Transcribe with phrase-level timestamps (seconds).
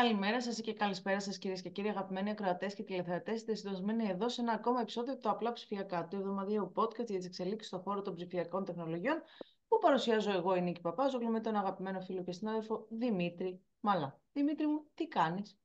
[0.00, 3.34] Καλημέρα σας και καλησπέρα σας, κυρίες και κύριοι, αγαπημένοι ακροατές και τηλεθεατές.
[3.34, 7.26] Είστε συντονισμένοι εδώ σε ένα ακόμα επεισόδιο του Απλά Ψηφιακά, του εβδομαδιαίου podcast για τις
[7.26, 9.22] εξελίξεις στον χώρο των ψηφιακών τεχνολογιών,
[9.68, 14.20] που παρουσιάζω εγώ, η Νίκη Παπάζογλου, με τον αγαπημένο φίλο και συνάδελφο Δημήτρη Μαλά.
[14.32, 15.59] Δημήτρη μου, τι κάνεις;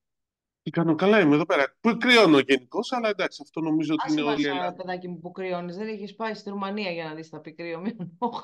[0.65, 1.75] Τι κάνω, καλά είμαι εδώ πέρα.
[1.81, 4.73] Που κρυώνω γενικώ, αλλά εντάξει, αυτό νομίζω ότι είναι όλη η Ελλάδα.
[4.73, 7.81] παιδάκι μου που κρυώνεις, δεν έχει πάει στη Ρουμανία για να δεις τα πει κρύο.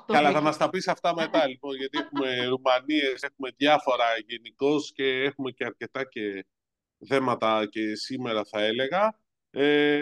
[0.05, 5.03] Καλά, θα μας τα πεις αυτά μετά λοιπόν, γιατί έχουμε Ρουμανίες, έχουμε διάφορα γενικώς και
[5.03, 6.45] έχουμε και αρκετά και
[7.07, 9.19] θέματα και σήμερα θα έλεγα.
[9.51, 10.01] Ε,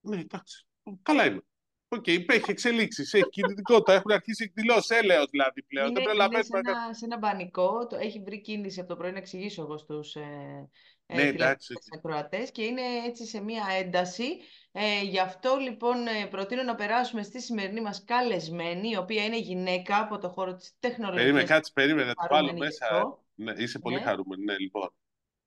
[0.00, 0.66] ναι, εντάξει,
[1.02, 1.42] καλά είμαι.
[1.88, 5.88] OK, okay, έχει εξελίξεις, έχει κινητικότητα, έχουν αρχίσει εκδηλώσεις, έλεο δηλαδή πλέον.
[5.88, 9.18] Είναι, είναι σε, ένα, σε ένα πανικό, το, έχει βρει κίνηση από το πρωί να
[9.18, 10.68] εξηγήσω εγώ στους ε,
[11.14, 11.74] ναι, εντάξει.
[11.94, 14.38] ακροατές και είναι έτσι σε μία ένταση.
[14.72, 19.38] Ε, γι' αυτό λοιπόν ε, προτείνω να περάσουμε στη σημερινή μας καλεσμένη, η οποία είναι
[19.38, 21.22] γυναίκα από το χώρο της τεχνολογίας.
[21.22, 23.18] Περίμενε, κάτσε, περίμενε, να το βάλω μέσα.
[23.34, 24.02] Ναι, είσαι πολύ ναι.
[24.02, 24.94] χαρούμενη, ναι, λοιπόν.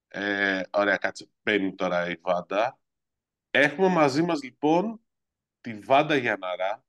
[0.07, 2.79] Ε, ωραία, κάτσε, μπαίνει τώρα η Βάντα.
[3.51, 5.01] Έχουμε μαζί μας λοιπόν
[5.61, 6.85] τη Βάντα Γιαναρά,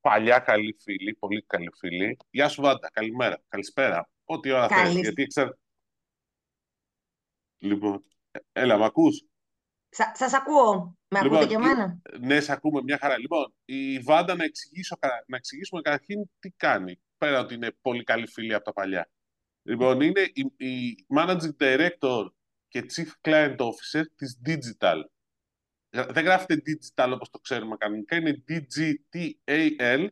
[0.00, 2.16] παλιά καλή φίλη, πολύ καλή φίλη.
[2.30, 4.10] Γεια σου Βάντα, καλημέρα, καλησπέρα.
[4.24, 5.58] Ό,τι ώρα θες, γιατί ξέρω,
[7.62, 8.04] Λοιπόν,
[8.52, 9.24] έλα, μ' ακούς;
[9.88, 10.96] Σα, σας ακούω.
[11.08, 13.18] Με λοιπόν, ακούτε και εμένα; Ναι, σε ακούμε μια χαρά.
[13.18, 14.96] Λοιπόν, η Βάντα να, εξηγήσω,
[15.26, 19.10] να εξηγήσουμε καταρχήν τι κάνει, πέρα ότι είναι πολύ καλή φίλη από τα παλιά.
[19.62, 22.26] Λοιπόν, είναι η, η Managing Director
[22.68, 25.00] και Chief Client Officer της Digital.
[25.88, 30.06] Δεν γράφεται Digital όπως το ξέρουμε κανονικά, είναι DGTAL.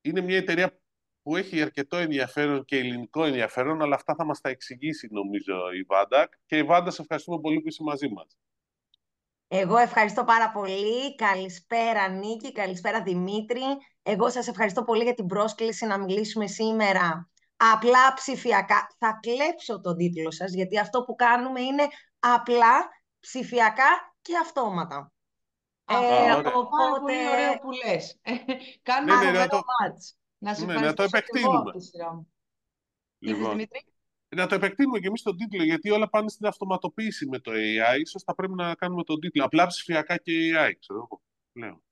[0.00, 0.80] Είναι μια εταιρεία
[1.24, 5.82] που έχει αρκετό ενδιαφέρον και ελληνικό ενδιαφέρον, αλλά αυτά θα μας τα εξηγήσει νομίζω η
[5.82, 6.28] Βάντα.
[6.46, 8.36] Και η Βάντα, σε ευχαριστούμε πολύ που είσαι μαζί μας.
[9.48, 11.14] Εγώ ευχαριστώ πάρα πολύ.
[11.14, 13.60] Καλησπέρα Νίκη, καλησπέρα Δημήτρη.
[14.02, 18.96] Εγώ σας ευχαριστώ πολύ για την πρόσκληση να μιλήσουμε σήμερα απλά ψηφιακά.
[18.98, 21.86] Θα κλέψω τον τίτλο σας, γιατί αυτό που κάνουμε είναι
[22.18, 22.88] απλά
[23.20, 25.12] ψηφιακά και αυτόματα.
[25.84, 26.36] Α, ε, ωραία.
[26.36, 27.00] οπότε...
[27.00, 28.20] πολύ ωραίο που λες.
[28.82, 29.60] Κάνουμε ναι, ναι, ναι, το...
[30.44, 31.72] Να, ναι, να το επεκτείνουμε.
[33.18, 33.84] Λοιπόν, Δημήτρη;
[34.28, 38.00] Να το επεκτείνουμε και εμείς τον τίτλο, γιατί όλα πάνε στην αυτοματοποίηση με το AI.
[38.00, 39.44] Ίσως θα πρέπει να κάνουμε τον τίτλο.
[39.44, 41.22] Απλά ψηφιακά και AI, ξέρω εγώ.
[41.52, 41.82] Λέω.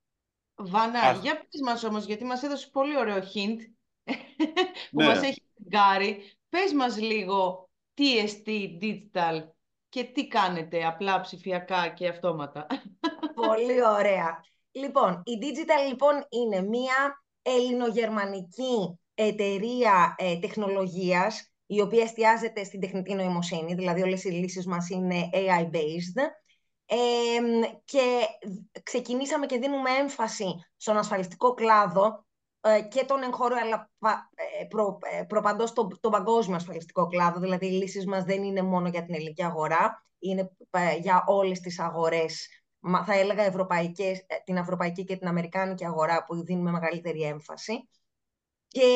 [0.54, 3.58] Βανά, για πες μας όμως, γιατί μας έδωσε πολύ ωραίο hint
[4.90, 5.06] που ναι.
[5.06, 6.22] μας έχει γκάρει.
[6.48, 9.48] Πες μας λίγο τι εστί digital
[9.88, 12.66] και τι κάνετε απλά ψηφιακά και αυτόματα.
[13.34, 14.44] Πολύ ωραία.
[14.72, 23.14] Λοιπόν, η digital λοιπόν είναι μία ελληνογερμανική εταιρεία ε, τεχνολογίας η οποία εστιάζεται στην τεχνητή
[23.14, 26.30] νοημοσύνη, δηλαδή όλες οι λύσεις μας είναι AI-based.
[27.84, 28.26] και
[28.82, 32.24] ξεκινήσαμε και δίνουμε έμφαση στον ασφαλιστικό κλάδο
[32.64, 33.90] ε, και τον εγχώριο, αλλά
[34.60, 37.40] ε, προ, ε, προπαντός τον, τον παγκόσμιο ασφαλιστικό κλάδο.
[37.40, 40.50] Δηλαδή, οι λύσεις μας δεν είναι μόνο για την ελληνική αγορά, είναι
[41.00, 42.61] για όλες τις αγορές
[43.04, 47.88] θα έλεγα ευρωπαϊκές, ε, την ευρωπαϊκή και την αμερικάνικη αγορά που δίνουμε μεγαλύτερη έμφαση.
[48.68, 48.88] Και,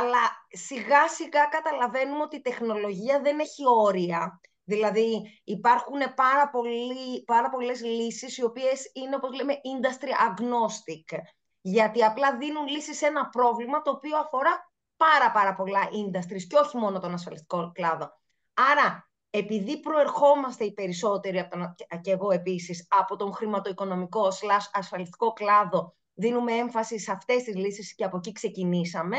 [0.00, 4.40] αλλά σιγά σιγά καταλαβαίνουμε ότι η τεχνολογία δεν έχει όρια.
[4.64, 11.18] Δηλαδή υπάρχουν πάρα, πολλοί, πάρα πολλές λύσεις οι οποίες είναι όπως λέμε industry agnostic.
[11.60, 16.56] Γιατί απλά δίνουν λύσεις σε ένα πρόβλημα το οποίο αφορά πάρα πάρα πολλά industries και
[16.56, 18.10] όχι μόνο τον ασφαλιστικό κλάδο.
[18.54, 25.32] Άρα επειδή προερχόμαστε οι περισσότεροι, από τον, και εγώ επίσης, από τον χρηματοοικονομικό slash ασφαλιστικό
[25.32, 29.16] κλάδο, δίνουμε έμφαση σε αυτές τις λύσεις και από εκεί ξεκινήσαμε,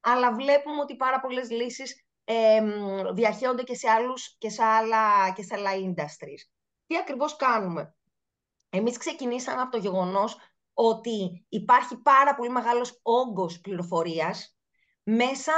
[0.00, 2.60] αλλά βλέπουμε ότι πάρα πολλές λύσεις ε,
[3.12, 6.50] διαχέονται και σε, άλλους, και, σε άλλα, και σε άλλα industries.
[6.86, 7.94] Τι ακριβώς κάνουμε;
[8.70, 10.36] Εμείς ξεκινήσαμε από το γεγονός
[10.74, 14.56] ότι υπάρχει πάρα πολύ μεγάλος όγκος πληροφορίας
[15.02, 15.52] μέσα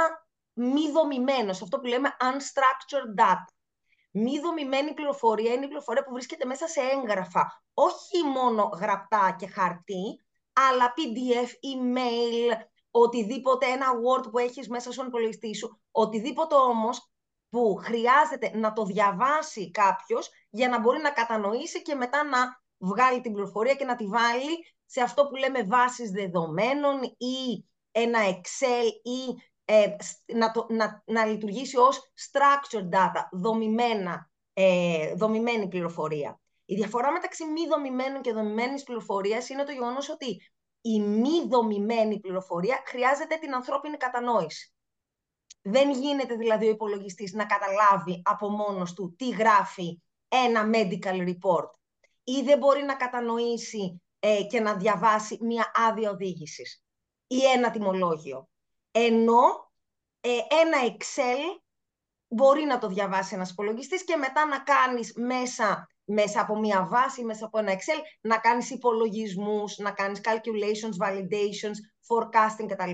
[0.53, 3.52] μη δομημένος, αυτό που λέμε unstructured data.
[4.15, 9.47] Μη δομημένη πληροφορία είναι η πληροφορία που βρίσκεται μέσα σε έγγραφα, όχι μόνο γραπτά και
[9.47, 12.57] χαρτί, αλλά PDF, email,
[12.91, 17.11] οτιδήποτε, ένα Word που έχεις μέσα στον υπολογιστή σου, οτιδήποτε όμως
[17.49, 23.21] που χρειάζεται να το διαβάσει κάποιος για να μπορεί να κατανοήσει και μετά να βγάλει
[23.21, 28.87] την πληροφορία και να τη βάλει σε αυτό που λέμε βάσεις δεδομένων ή ένα Excel
[29.03, 29.95] ή ε,
[30.33, 36.41] να, το, να, να λειτουργήσει ως structured data, δομημένα, ε, δομημένη πληροφορία.
[36.65, 40.41] Η διαφορά μεταξύ μη δομημένων και δομημένης πληροφορίας είναι το γεγονός ότι
[40.81, 44.73] η μη δομημένη πληροφορία χρειάζεται την ανθρώπινη κατανόηση.
[45.61, 51.69] Δεν γίνεται δηλαδή ο υπολογιστής να καταλάβει από μόνος του τι γράφει ένα medical report
[52.23, 56.83] ή δεν μπορεί να κατανοήσει ε, και να διαβάσει μια άδεια οδήγησης
[57.27, 58.47] ή ένα τιμολόγιο.
[58.95, 59.71] Ενώ
[60.21, 60.29] ε,
[60.61, 61.61] ένα Excel
[62.27, 67.23] μπορεί να το διαβάσει ένας υπολογιστής και μετά να κάνεις μέσα, μέσα από μία βάση,
[67.23, 72.91] μέσα από ένα Excel, να κάνεις υπολογισμούς, να κάνεις calculations, validations, forecasting κτλ.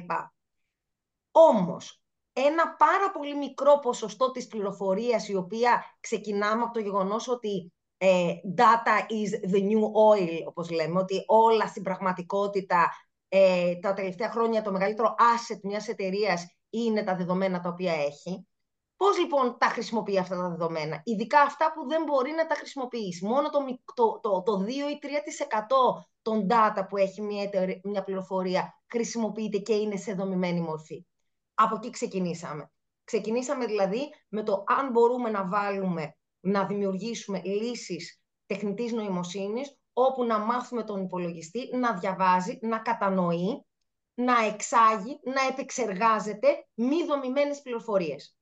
[1.32, 2.02] Όμως,
[2.34, 8.34] ένα πάρα πολύ μικρό ποσοστό της πληροφορίας, η οποία ξεκινάμε από το γεγονός ότι ε,
[8.58, 12.90] data is the new oil, όπως λέμε, ότι όλα στην πραγματικότητα
[13.30, 18.48] ε, τα τελευταία χρόνια το μεγαλύτερο asset μιας εταιρείας είναι τα δεδομένα τα οποία έχει.
[18.96, 23.26] Πώς λοιπόν τα χρησιμοποιεί αυτά τα δεδομένα, ειδικά αυτά που δεν μπορεί να τα χρησιμοποιήσει.
[23.26, 23.60] Μόνο το,
[23.94, 27.50] το, το, το 2 ή 3% των data που έχει μια,
[27.84, 31.06] μια πληροφορία χρησιμοποιείται και είναι σε δομημένη μορφή.
[31.54, 32.72] Από εκεί ξεκινήσαμε.
[33.04, 40.40] Ξεκινήσαμε δηλαδή με το αν μπορούμε να βάλουμε, να δημιουργήσουμε λύσεις τεχνητής νοημοσύνης, όπου να
[40.40, 43.66] μάθουμε τον υπολογιστή να διαβάζει, να κατανοεί,
[44.14, 48.36] να εξάγει, να επεξεργάζεται μη δομημένες πληροφορίες.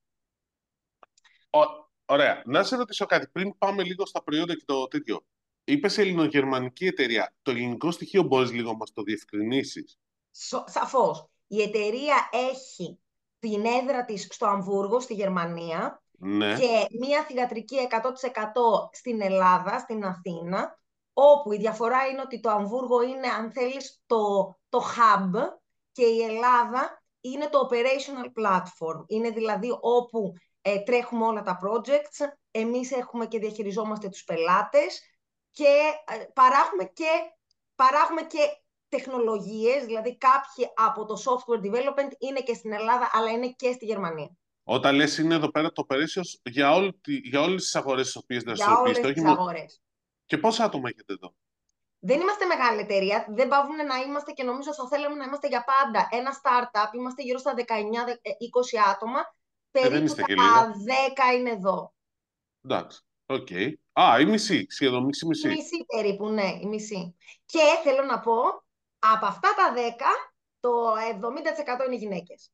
[2.05, 2.41] ωραία.
[2.45, 3.27] Να σε ρωτήσω κάτι.
[3.27, 5.25] Πριν πάμε λίγο στα προϊόντα και το τέτοιο.
[5.63, 7.35] Είπες ελληνογερμανική εταιρεία.
[7.41, 9.99] Το ελληνικό στοιχείο μπορείς λίγο να μας το διευκρινίσεις;
[10.65, 11.29] Σαφώς.
[11.47, 12.99] Η εταιρεία έχει
[13.39, 16.55] την έδρα της στο Αμβούργο, στη Γερμανία, ναι.
[16.59, 20.79] και μία θηγατρική 100% στην Ελλάδα, στην Αθήνα,
[21.19, 25.31] όπου η διαφορά είναι ότι το Αμβούργο είναι, αν θέλεις, το, το hub
[25.92, 29.04] και η Ελλάδα είναι το operational platform.
[29.08, 35.02] Είναι δηλαδή όπου ε, τρέχουμε όλα τα projects, εμείς έχουμε και διαχειριζόμαστε τους πελάτες
[35.52, 35.68] και
[36.06, 37.10] ε, παράγουμε και,
[37.75, 38.40] παράγουμε και
[38.90, 43.86] τεχνολογίες, δηλαδή κάποιοι από το software development είναι και στην Ελλάδα, αλλά είναι και στη
[43.86, 44.38] Γερμανία.
[44.64, 48.44] Όταν λες είναι εδώ πέρα το operations για, όλη, για όλες τις αγορές στις οποίες
[48.44, 49.12] δραστηριοποιήσετε.
[49.12, 49.81] Για όλες τις αγορές.
[50.27, 51.35] Και πόσα άτομα έχετε εδώ;
[52.00, 55.63] Δεν είμαστε μεγάλη εταιρεία, δεν παύουμε να είμαστε και νομίζω θα θέλαμε να είμαστε για
[55.63, 56.07] πάντα.
[56.12, 57.63] Ένα startup, είμαστε γύρω στα 19-20
[58.94, 59.19] άτομα,
[59.71, 60.25] ε, περίπου τα
[61.31, 61.94] 10 είναι εδώ.
[62.65, 63.48] Εντάξει, OK.
[63.50, 63.74] Okay.
[63.91, 65.47] Α, η μισή, σχεδόν μισή-μισή.
[65.47, 67.15] Η μισή περίπου, ναι, η μισή.
[67.45, 68.41] Και θέλω να πω,
[69.00, 69.80] από αυτά τα 10,
[70.59, 70.69] το
[71.12, 72.51] 70% είναι γυναίκες.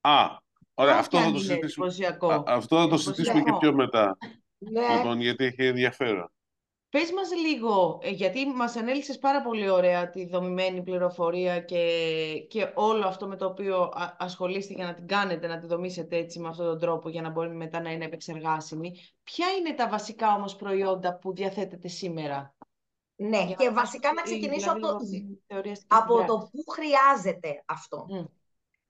[0.00, 0.36] Α,
[0.74, 1.94] ωραία, αυτό θα, το συζητήσουμε,
[2.46, 4.16] αυτό θα το συζητήσουμε και πιο μετά.
[4.58, 4.96] Ναι.
[4.96, 6.32] Λοιπόν, γιατί έχει ενδιαφέρον.
[6.92, 12.72] Πες μας λίγο, ε, γιατί μας ανέλησες πάρα πολύ ωραία τη δομημένη πληροφορία και, και
[12.74, 16.48] όλο αυτό με το οποίο ασχολείστε για να την κάνετε, να τη δομήσετε έτσι με
[16.48, 18.94] αυτόν τον τρόπο για να μπορεί μετά να είναι επεξεργάσιμη.
[19.22, 22.54] Ποια είναι τα βασικά όμως προϊόντα που διαθέτετε σήμερα;
[23.16, 24.96] Ναι, και βασικά να ξεκινήσω από, το,
[25.86, 28.06] από το που χρειάζεται αυτό.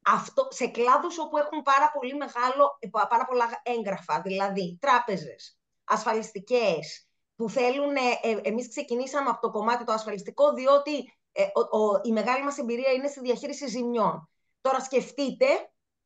[0.02, 0.46] αυτό.
[0.50, 2.78] Σε κλάδους όπου έχουν πάρα, πολύ μεγάλο,
[3.08, 7.06] πάρα πολλά έγγραφα, δηλαδή τράπεζες, ασφαλιστικές,
[7.42, 12.12] που θέλουν, ε, ε, εμείς ξεκινήσαμε από το κομμάτι το ασφαλιστικό, διότι ε, ο, η
[12.12, 14.28] μεγάλη μας εμπειρία είναι στη διαχείριση ζημιών.
[14.60, 15.46] Τώρα σκεφτείτε,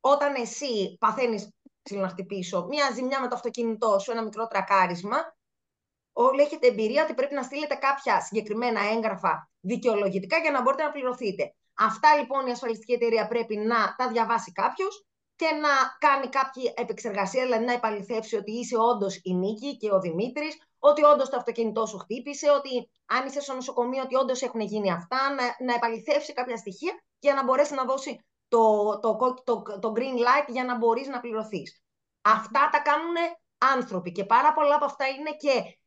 [0.01, 1.51] όταν εσύ παθαίνεις,
[1.91, 5.37] να χτυπήσω, μια ζημιά με το αυτοκίνητό σου, ένα μικρό τρακάρισμα,
[6.13, 10.91] όλοι έχετε εμπειρία ότι πρέπει να στείλετε κάποια συγκεκριμένα έγγραφα δικαιολογητικά για να μπορείτε να
[10.91, 11.55] πληρωθείτε.
[11.75, 15.07] Αυτά λοιπόν η ασφαλιστική εταιρεία πρέπει να τα διαβάσει κάποιος
[15.37, 15.69] και να
[15.99, 21.05] κάνει κάποια επεξεργασία, δηλαδή να επαληθεύσει ότι είσαι όντως η Νίκη και ο Δημήτρης, ότι
[21.05, 25.35] όντως το αυτοκίνητό σου χτύπησε, ότι αν είσαι στο νοσοκομείο, ότι όντως έχουν γίνει αυτά,
[25.35, 30.19] να, να επαληθεύσει κάποια στοιχεία για να μπορέσει να δώσει το, το, το, το, green
[30.27, 31.83] light για να μπορείς να πληρωθείς.
[32.23, 33.15] Αυτά τα κάνουν
[33.59, 35.79] άνθρωποι και πάρα πολλά από αυτά είναι και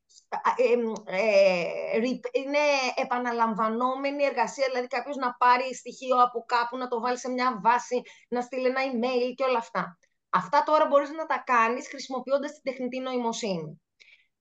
[0.56, 1.98] ε,
[2.32, 2.64] είναι
[2.96, 8.02] επαναλαμβανόμενη εργασία, δηλαδή κάποιος να πάρει στοιχείο από κάπου, να το βάλει σε μια βάση,
[8.30, 9.98] να στείλει ένα email και όλα αυτά.
[10.30, 13.82] Αυτά τώρα μπορείς να τα κάνεις χρησιμοποιώντας την τεχνητή νοημοσύνη.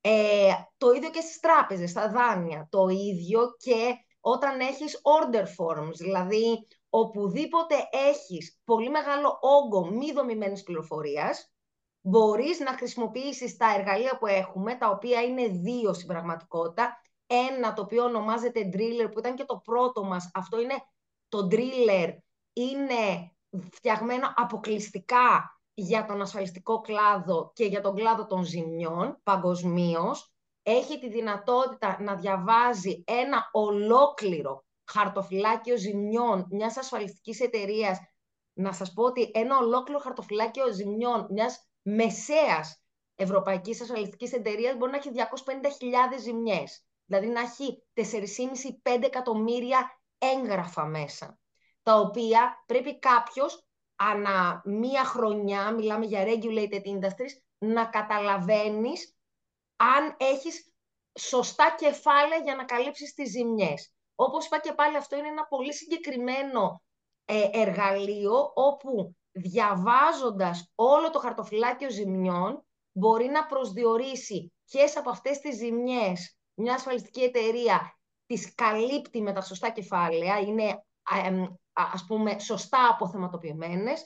[0.01, 2.69] Ε, το ίδιο και στις τράπεζες, στα δάνεια.
[2.71, 10.63] Το ίδιο και όταν έχεις order forms, δηλαδή οπουδήποτε έχεις πολύ μεγάλο όγκο μη δομημένης
[10.63, 11.53] πληροφορίας,
[12.01, 17.01] μπορείς να χρησιμοποιήσεις τα εργαλεία που έχουμε, τα οποία είναι δύο στην πραγματικότητα.
[17.27, 20.31] Ένα το οποίο ονομάζεται Driller, που ήταν και το πρώτο μας.
[20.35, 20.75] Αυτό είναι
[21.29, 22.17] το Driller,
[22.53, 23.33] είναι
[23.73, 30.33] φτιαγμένο αποκλειστικά για τον ασφαλιστικό κλάδο και για τον κλάδο των ζημιών παγκοσμίως.
[30.63, 37.99] Έχει τη δυνατότητα να διαβάζει ένα ολόκληρο χαρτοφυλάκιο ζημιών μιας ασφαλιστικής εταιρείας.
[38.53, 42.83] Να σας πω ότι ένα ολόκληρο χαρτοφυλάκιο ζημιών μιας μεσαίας
[43.15, 46.85] ευρωπαϊκής ασφαλιστικής εταιρείας μπορεί να έχει 250.000 ζημιές.
[47.05, 51.39] Δηλαδή να έχει 4,5-5 εκατομμύρια έγγραφα μέσα,
[51.83, 53.68] τα οποία πρέπει κάποιος
[53.99, 59.17] ανά μία χρονιά, μιλάμε για regulated industries, να καταλαβαίνεις
[59.77, 60.73] αν έχεις
[61.19, 63.93] σωστά κεφάλαια για να καλύψεις τις ζημιές.
[64.15, 66.83] Όπως είπα και πάλι, αυτό είναι ένα πολύ συγκεκριμένο
[67.25, 75.57] ε, εργαλείο, όπου διαβάζοντας όλο το χαρτοφυλάκιο ζημιών, μπορεί να προσδιορίσει ποιες από αυτές τις
[75.57, 80.85] ζημιές μια ασφαλιστική εταιρεία τις καλύπτει με τα σωστά κεφάλαια, είναι
[81.93, 84.03] ας πούμε σωστά αποθεματοποιημένες,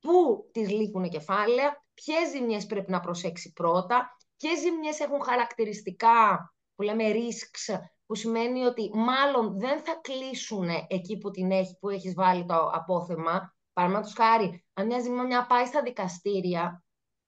[0.00, 6.82] πού τις λείπουν κεφάλαια, ποιες ζημιές πρέπει να προσέξει πρώτα, ποιες ζημιές έχουν χαρακτηριστικά που
[6.82, 12.14] λέμε risks, που σημαίνει ότι μάλλον δεν θα κλείσουν εκεί που, την έχει, που έχεις
[12.14, 13.54] βάλει το απόθεμα.
[13.72, 16.84] Παραδείγματος χάρη, αν μια ζημιά πάει στα δικαστήρια,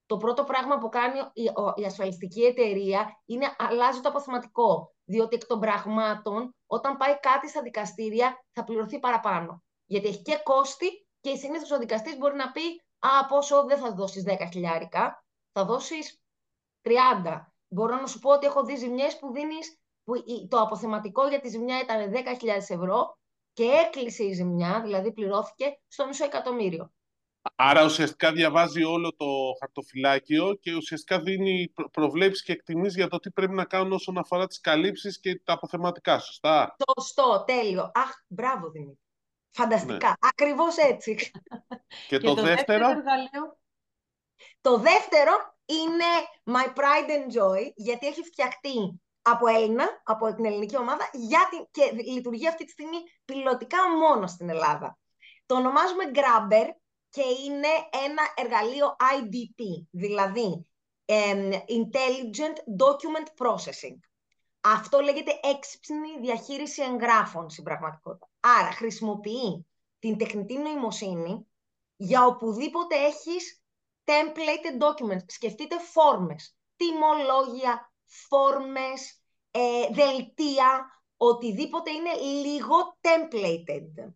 [0.06, 1.18] το πρώτο πράγμα που κάνει
[1.76, 4.94] η, ασφαλιστική εταιρεία είναι αλλάζει το αποθεματικό.
[5.04, 9.62] Διότι εκ των πραγμάτων, όταν πάει κάτι στα δικαστήρια, θα πληρωθεί παραπάνω.
[9.86, 13.92] Γιατί έχει και κόστη και συνήθως ο δικαστής μπορεί να πει Α, πόσο δεν θα
[13.92, 16.20] δώσεις 10 χιλιάρικα, θα δώσεις
[16.82, 16.92] 30.
[17.68, 20.14] Μπορώ να σου πω ότι έχω δει ζημιές που δίνεις που
[20.48, 22.22] το αποθεματικό για τη ζημιά ήταν 10.000
[22.68, 23.18] ευρώ
[23.52, 26.90] και έκλεισε η ζημιά, δηλαδή πληρώθηκε στο μισό εκατομμύριο.
[27.54, 29.26] Άρα ουσιαστικά διαβάζει όλο το
[29.60, 34.46] χαρτοφυλάκιο και ουσιαστικά δίνει προβλέψεις και εκτιμήσεις για το τι πρέπει να κάνουν όσον αφορά
[34.46, 37.90] τις καλύψεις και τα αποθεματικά, σωστά; Σωστό, τέλειο.
[37.94, 39.05] Αχ, μπράβο Δημήτρη.
[39.56, 40.14] Φανταστικά, ναι.
[40.28, 41.16] ακριβώς έτσι.
[42.08, 42.88] και, το, δεύτερο...
[42.88, 43.58] εργαλείο;
[44.60, 45.32] Το δεύτερο
[45.64, 46.04] είναι
[46.44, 51.66] My Pride and Joy, γιατί έχει φτιαχτεί από Έλληνα, από την ελληνική ομάδα, για την...
[51.70, 54.98] και λειτουργεί αυτή τη στιγμή πιλωτικά μόνο στην Ελλάδα.
[55.46, 56.66] Το ονομάζουμε Grabber
[57.10, 57.68] και είναι
[58.04, 60.66] ένα εργαλείο IDP, δηλαδή
[61.68, 63.96] Intelligent Document Processing.
[64.74, 68.28] Αυτό λέγεται έξυπνη διαχείριση εγγράφων στην πραγματικότητα.
[68.40, 69.66] Άρα χρησιμοποιεί
[69.98, 71.46] την τεχνητή νοημοσύνη
[71.96, 73.62] για οπουδήποτε έχεις
[74.04, 75.24] templated documents.
[75.26, 79.20] Σκεφτείτε φόρμες, τιμολόγια, φόρμες,
[79.50, 84.12] ε, δελτία, οτιδήποτε είναι λίγο templated.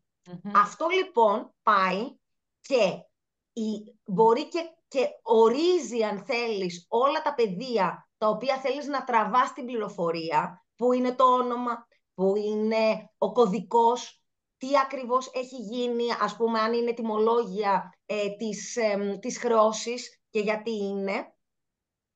[0.54, 2.16] Αυτό λοιπόν πάει
[2.61, 3.04] και
[3.52, 9.53] η, μπορεί και, και ορίζει, αν θέλεις, όλα τα πεδία τα οποία θέλεις να τραβάς
[9.53, 14.23] την πληροφορία, που είναι το όνομα, που είναι ο κωδικός,
[14.57, 20.41] τι ακριβώς έχει γίνει, ας πούμε, αν είναι τιμολόγια ε, της, ε, της χρεώσης και
[20.41, 21.35] γιατί είναι,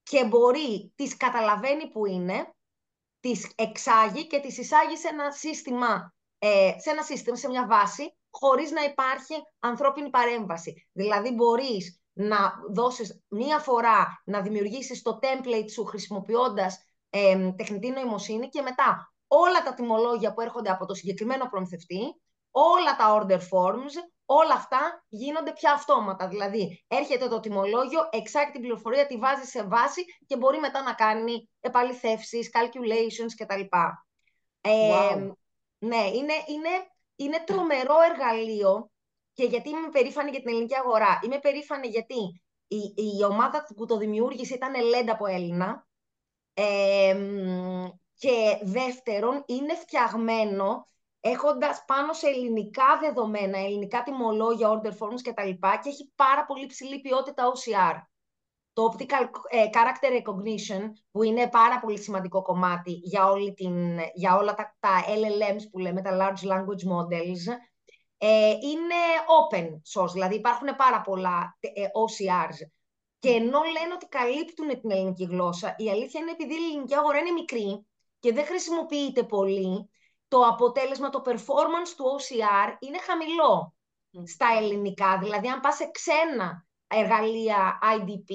[0.02, 2.54] και μπορεί, τις καταλαβαίνει που είναι,
[3.20, 8.16] τις εξάγει και τις εισάγει σε ένα σύστημα, ε, σε ένα σύστημα, σε μια βάση,
[8.30, 10.88] χωρίς να υπάρχει ανθρώπινη παρέμβαση.
[10.92, 16.78] Δηλαδή μπορείς να δώσεις μία φορά να δημιουργήσεις το template σου χρησιμοποιώντας
[17.11, 22.97] ε, τεχνητή νοημοσύνη και μετά όλα τα τιμολόγια που έρχονται από το συγκεκριμένο προμηθευτή, όλα
[22.97, 23.92] τα order forms,
[24.25, 26.28] όλα αυτά γίνονται πια αυτόματα.
[26.28, 30.92] Δηλαδή, έρχεται το τιμολόγιο, εξάγει την πληροφορία, τη βάζει σε βάση και μπορεί μετά να
[30.92, 33.61] κάνει επαληθεύσεις, calculations κτλ.
[34.61, 35.14] Ε,
[35.78, 36.71] ναι, είναι, είναι
[37.16, 38.90] είναι τρομερό εργαλείο
[39.34, 41.20] και γιατί είμαι περήφανη για την ελληνική αγορά.
[41.24, 45.86] Είμαι περήφανη γιατί η, η ομάδα που το δημιούργησε ήταν ελέντα από Έλληνα.
[48.14, 50.88] και δεύτερον, είναι φτιαγμένο
[51.20, 55.50] έχοντας πάνω σε ελληνικά δεδομένα, ελληνικά τιμολόγια, order forms κτλ.
[55.50, 58.02] Και, και έχει πάρα πολύ ψηλή ποιότητα OCR
[58.74, 64.36] το optical ε, character recognition, που είναι πάρα πολύ σημαντικό κομμάτι για, όλη την, για
[64.36, 67.56] όλα τα, τα LLMs που λέμε, τα Large Language Models, ε,
[68.50, 69.00] είναι
[69.40, 72.58] open source, δηλαδή υπάρχουν πάρα πολλά ε, OCRs.
[73.18, 77.18] Και ενώ λένε ότι καλύπτουν την ελληνική γλώσσα, η αλήθεια είναι επειδή η ελληνική αγορά
[77.18, 77.86] είναι μικρή
[78.18, 79.90] και δεν χρησιμοποιείται πολύ,
[80.28, 83.74] το αποτέλεσμα, το performance του OCR είναι χαμηλό
[84.24, 85.18] στα ελληνικά.
[85.18, 88.32] Δηλαδή, αν πας σε ξένα εργαλεία IDP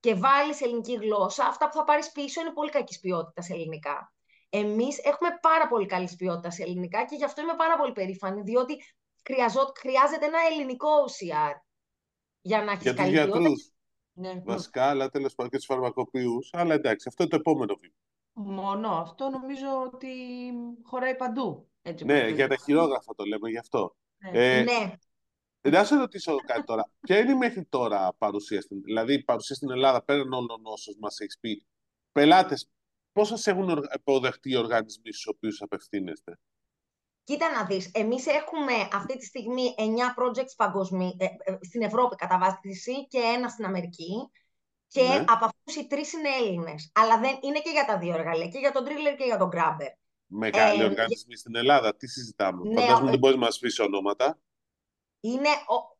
[0.00, 4.12] και βάλεις ελληνική γλώσσα, αυτά που θα πάρεις πίσω είναι πολύ κακής ποιότητας σε ελληνικά.
[4.48, 8.42] Εμείς έχουμε πάρα πολύ καλής ποιότητας σε ελληνικά και γι' αυτό είμαι πάρα πολύ περήφανη,
[8.42, 8.78] διότι
[9.80, 11.60] χρειάζεται ένα ελληνικό OCR
[12.40, 13.50] για να έχεις καλή ποιότητα.
[14.14, 14.42] Ναι.
[14.44, 16.50] Βασικά, αλλά τέλος πάντων και τους φαρμακοποιούς.
[16.52, 17.94] Αλλά εντάξει, αυτό είναι το επόμενο βήμα.
[18.32, 20.08] Μόνο αυτό νομίζω ότι
[20.82, 21.68] χωράει παντού.
[21.82, 23.96] Έτσι ναι, για τα χειρόγραφα το λέμε γι' αυτό.
[24.32, 24.58] Ναι.
[24.58, 24.94] Ε, ναι.
[25.70, 26.90] Να σε ρωτήσω κάτι τώρα.
[27.00, 30.94] Ποια είναι η μέχρι τώρα παρουσία στην, δηλαδή η παρουσία στην Ελλάδα πέραν όλων όσων
[31.00, 31.66] μας έχεις πει,
[32.12, 32.70] πελάτες,
[33.12, 36.38] πώ σα έχουν υποδεχτεί οι οργανισμοί στους οποίους απευθύνεστε;
[37.24, 41.16] Κοίτα να δεις, εμείς έχουμε αυτή τη στιγμή 9 projects παγκοσμί...
[41.18, 44.30] Ε, ε, στην Ευρώπη κατά βάση και ένα στην Αμερική.
[44.86, 45.24] Και ναι.
[45.28, 46.90] από αυτούς οι τρεις είναι Έλληνες.
[46.94, 49.50] Αλλά δεν είναι και για τα δύο εργαλεία, και για τον Driller και για τον
[49.52, 49.92] Grabber.
[50.26, 52.68] Μεγάλοι ε, οργανισμοί στην Ελλάδα, τι συζητάμε.
[52.68, 54.38] Ναι, Φαντάζομαι δεν μπορείς να μας πεις ονόματα
[55.22, 55.96] είναι ο...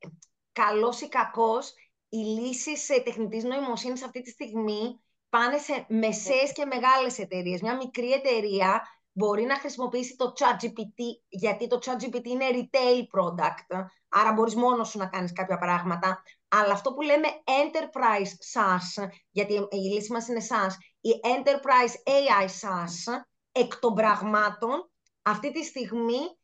[0.53, 1.75] καλός ή κακός,
[2.09, 7.61] οι λύσεις τεχνητής νοημοσύνης αυτή τη στιγμή πάνε σε μεσαίες και μεγάλες εταιρείες.
[7.61, 14.33] Μια μικρή εταιρεία μπορεί να χρησιμοποιήσει το ChatGPT, γιατί το ChatGPT είναι retail product, άρα
[14.33, 16.23] μπορείς μόνος σου να κάνεις κάποια πράγματα.
[16.49, 22.45] Αλλά αυτό που λέμε enterprise SaaS, γιατί η λύση μας είναι SaaS, η enterprise AI
[22.45, 24.91] SaaS, εκ των πραγμάτων,
[25.23, 26.39] αυτή τη στιγμή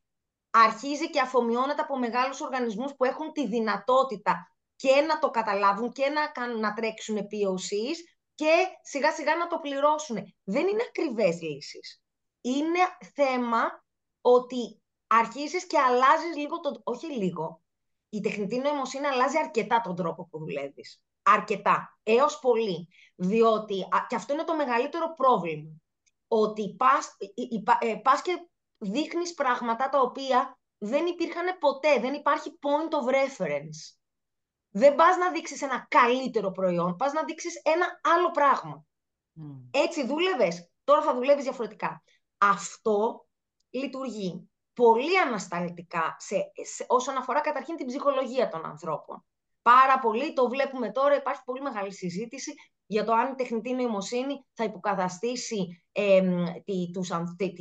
[0.50, 6.08] αρχίζει και αφομοιώνεται από μεγάλους οργανισμούς που έχουν τη δυνατότητα και να το καταλάβουν και
[6.08, 7.96] να, κάνουν, να τρέξουν POCs
[8.34, 10.16] και σιγά σιγά να το πληρώσουν.
[10.44, 12.02] Δεν είναι ακριβές λύσεις.
[12.40, 12.78] Είναι
[13.14, 13.84] θέμα
[14.20, 17.62] ότι αρχίζεις και αλλάζεις λίγο, το, όχι λίγο,
[18.08, 21.02] η τεχνητή νοημοσύνη αλλάζει αρκετά τον τρόπο που δουλεύεις.
[21.22, 22.88] Αρκετά, έως πολύ.
[23.14, 25.70] Διότι, και αυτό είναι το μεγαλύτερο πρόβλημα,
[26.28, 27.16] ότι πας,
[27.80, 33.96] ε, πας και δείχνεις πράγματα τα οποία δεν υπήρχαν ποτέ, δεν υπάρχει point of reference.
[34.70, 38.84] Δεν πας να δείξεις ένα καλύτερο προϊόν, πας να δείξεις ένα άλλο πράγμα.
[39.70, 42.02] Έτσι δούλευες, τώρα θα δουλεύεις διαφορετικά.
[42.38, 43.26] Αυτό
[43.70, 46.36] λειτουργεί πολύ ανασταλτικά σε,
[46.74, 49.24] σε, όσον αφορά καταρχήν την ψυχολογία των ανθρώπων.
[49.62, 52.54] Πάρα πολύ, το βλέπουμε τώρα, υπάρχει πολύ μεγάλη συζήτηση
[52.90, 56.22] για το αν η τεχνητή νοημοσύνη θα υποκαταστήσει ε,
[56.64, 57.10] τη, τους,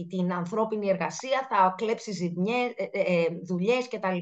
[0.10, 4.18] την ανθρώπινη εργασία, θα κλέψει ζημιές, ε, ε, ε δουλειές κτλ.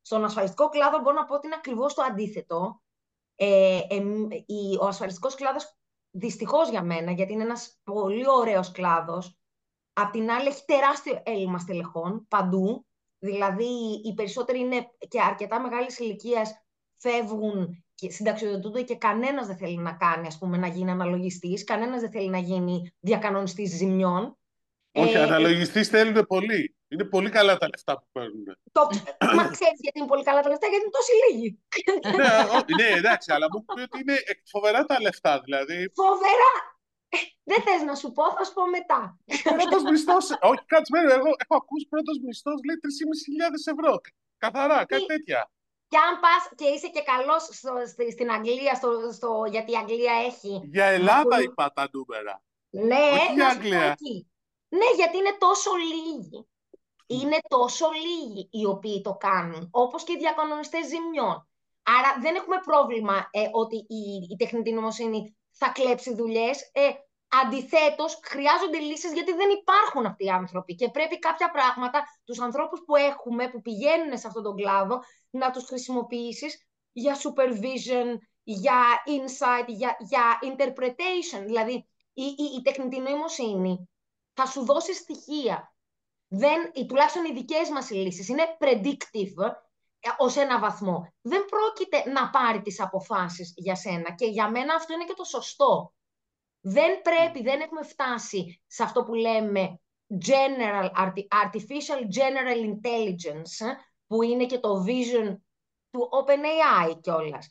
[0.00, 2.82] Στον ασφαλιστικό κλάδο μπορώ να πω ότι είναι ακριβώς το αντίθετο.
[3.34, 3.80] Ε,
[4.80, 5.76] ο ασφαλιστικός κλάδος,
[6.10, 9.38] δυστυχώς για μένα, γιατί είναι ένας πολύ ωραίος κλάδος,
[9.98, 12.86] απ' την άλλη έχει τεράστιο έλλειμμα στελεχών παντού,
[13.18, 16.50] δηλαδή οι περισσότεροι είναι και αρκετά μεγάλης ηλικίας
[16.96, 22.00] φεύγουν και συνταξιοδοτούνται και κανένας δεν θέλει να κάνει, ας πούμε, να γίνει αναλογιστής, κανένας
[22.00, 24.38] δεν θέλει να γίνει διακανονιστής ζημιών.
[24.92, 26.76] Όχι, ε, αναλογιστής θέλουν πολύ.
[26.88, 28.44] Είναι πολύ καλά τα λεφτά που παίρνουν.
[28.72, 28.82] Το...
[29.36, 31.58] Μα ξέρεις γιατί είναι πολύ καλά τα λεφτά, γιατί είναι τόσοι λίγοι.
[32.16, 35.92] ναι, ναι, εντάξει, αλλά μου πει ότι είναι φοβερά τα λεφτά, δηλαδή.
[35.94, 36.75] Φοβερά!
[37.16, 37.18] Ε,
[37.50, 39.00] δεν θες να σου πω, θα σου πω μετά.
[39.56, 40.26] Πρώτος μισθός.
[40.50, 43.92] Όχι, κάτσε με, εγώ έχω ακούσει πρώτος μισθός λέει 3.500 ευρώ.
[44.42, 45.40] Καθαρά, κάτι τέτοια.
[45.88, 47.42] Και αν πας και είσαι και καλός
[48.14, 50.52] στην Αγγλία, στο, στο, γιατί η Αγγλία έχει.
[50.64, 52.42] Για Ελλάδα είπα τα νούμερα.
[52.70, 53.96] Ναι, Όχι για Αγγλία.
[54.68, 56.48] Ναι, γιατί είναι τόσο λίγοι.
[57.06, 61.48] Είναι τόσο λίγοι οι οποίοι το κάνουν, όπως και οι διακανονιστές ζημιών.
[61.82, 66.70] Άρα δεν έχουμε πρόβλημα ε, ότι η, η τεχνητή νομοσύνη θα κλέψει δουλειές.
[66.72, 66.90] Ε,
[67.44, 72.82] αντιθέτως, χρειάζονται λύσεις γιατί δεν υπάρχουν αυτοί οι άνθρωποι και πρέπει κάποια πράγματα, τους ανθρώπους
[72.86, 79.66] που έχουμε, που πηγαίνουν σε αυτόν τον κλάδο, να τους χρησιμοποιήσεις για supervision, για insight,
[79.66, 81.42] για, για interpretation.
[81.44, 81.72] Δηλαδή,
[82.12, 83.88] η, η, η τεχνητή νοημοσύνη
[84.32, 85.76] θα σου δώσει στοιχεία
[86.28, 89.52] δεν, τουλάχιστον οι δικές μας λύσεις είναι predictive
[90.00, 91.14] ε, ως ένα βαθμό.
[91.22, 95.24] Δεν πρόκειται να πάρει τις αποφάσεις για σένα και για μένα αυτό είναι και το
[95.24, 95.92] σωστό.
[96.68, 99.80] Δεν πρέπει, δεν έχουμε φτάσει σε αυτό που λέμε
[100.24, 100.88] general,
[101.44, 103.76] artificial general intelligence,
[104.06, 105.36] που είναι και το vision
[105.90, 107.48] του OpenAI κιόλας.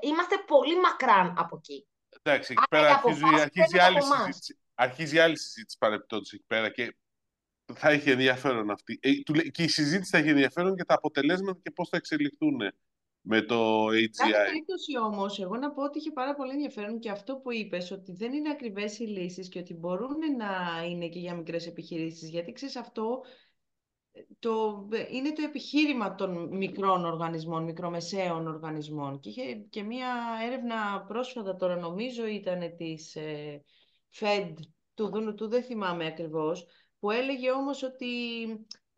[0.00, 1.86] Είμαστε πολύ μακράν από εκεί.
[2.22, 6.96] Εντάξει, εκεί πέρα αρχίζει, αρχίζει, άλλη συζήτηση, αρχίζει άλλη συζήτηση παρεπτόντως εκεί πέρα και
[7.74, 8.98] θα έχει ενδιαφέρον αυτή.
[9.02, 9.12] Ε,
[9.50, 12.60] και η συζήτηση θα έχει ενδιαφέρον και τα αποτελέσματα και πώς θα εξελιχθούν
[13.20, 14.08] με το AGI.
[14.16, 17.90] Κάθε περίπτωση όμως, εγώ να πω ότι είχε πάρα πολύ ενδιαφέρον και αυτό που είπες,
[17.90, 22.30] ότι δεν είναι ακριβές οι λύσεις και ότι μπορούν να είναι και για μικρές επιχειρήσεις.
[22.30, 23.20] Γιατί ξέρεις αυτό
[24.38, 29.20] το, είναι το επιχείρημα των μικρών οργανισμών, μικρομεσαίων οργανισμών.
[29.20, 30.08] Και είχε και μία
[30.46, 33.62] έρευνα πρόσφατα τώρα, νομίζω, ήταν της ε,
[34.20, 34.54] Fed,
[34.94, 36.66] του, του δεν θυμάμαι ακριβώς,
[36.98, 38.06] που έλεγε όμως ότι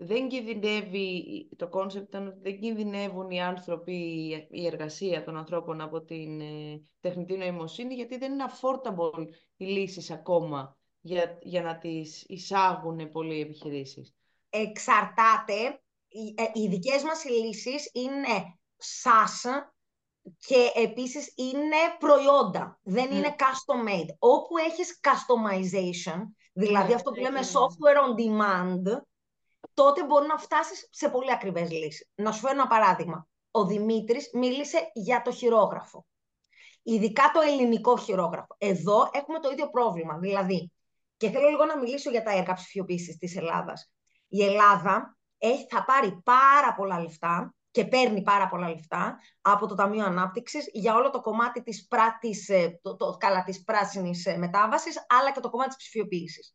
[0.03, 3.95] δεν κινδυνεύει, το concept ήταν ότι δεν κινδυνεύουν οι άνθρωποι,
[4.51, 10.11] η εργασία των ανθρώπων από την ε, τεχνητή νοημοσύνη, γιατί δεν είναι affordable οι λύσεις
[10.11, 14.15] ακόμα για, για να τις εισάγουν πολλοί επιχειρήσεις.
[14.51, 15.81] Εξαρτάται.
[16.09, 18.59] Οι, ε, οι δικές μας λύσεις είναι
[19.03, 19.51] SaaS
[20.47, 22.79] και επίσης είναι προϊόντα.
[22.83, 24.09] Δεν είναι custom made.
[24.19, 26.21] Όπου έχεις customization,
[26.53, 29.03] Δηλαδή ναι, αυτό που λέμε software on demand,
[29.83, 32.09] τότε μπορεί να φτάσεις σε πολύ ακριβές λύσεις.
[32.15, 33.27] Να σου φέρω ένα παράδειγμα.
[33.51, 36.07] Ο Δημήτρης μίλησε για το χειρόγραφο.
[36.83, 38.55] Ειδικά το ελληνικό χειρόγραφο.
[38.59, 40.19] Εδώ έχουμε το ίδιο πρόβλημα.
[40.19, 40.73] Δηλαδή,
[41.17, 43.93] και θέλω λίγο να μιλήσω για τα έργα ψηφιοποίησης της Ελλάδας.
[44.29, 49.75] Η Ελλάδα έχει, θα πάρει πάρα πολλά λεφτά και παίρνει πάρα πολλά λεφτά από το
[49.75, 54.27] Ταμείο Ανάπτυξης για όλο το κομμάτι της, πρά, της, ε, το, το, καλά, της πράσινης
[54.27, 56.55] ε, μετάβασης, αλλά και το κομμάτι της ψηφιοποίησης.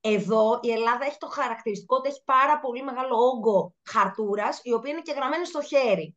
[0.00, 4.90] Εδώ η Ελλάδα έχει το χαρακτηριστικό ότι έχει πάρα πολύ μεγάλο όγκο χαρτούρας, η οποία
[4.90, 6.16] είναι και γραμμένη στο χέρι.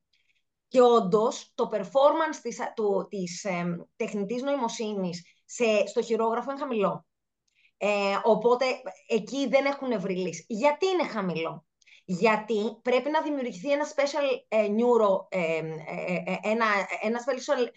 [0.67, 7.06] Και όντως το performance της, του, της ε, τεχνητής νοημοσύνης σε, στο χειρόγραφο είναι χαμηλό.
[7.78, 8.65] Ε, οπότε
[9.08, 10.46] εκεί δεν έχουν βρει λύση.
[10.48, 11.65] Γιατί είναι χαμηλό;
[12.06, 16.65] Γιατί πρέπει να δημιουργηθεί ένα special ε, neuro, ε, ε, ένα,
[17.02, 17.67] ένα special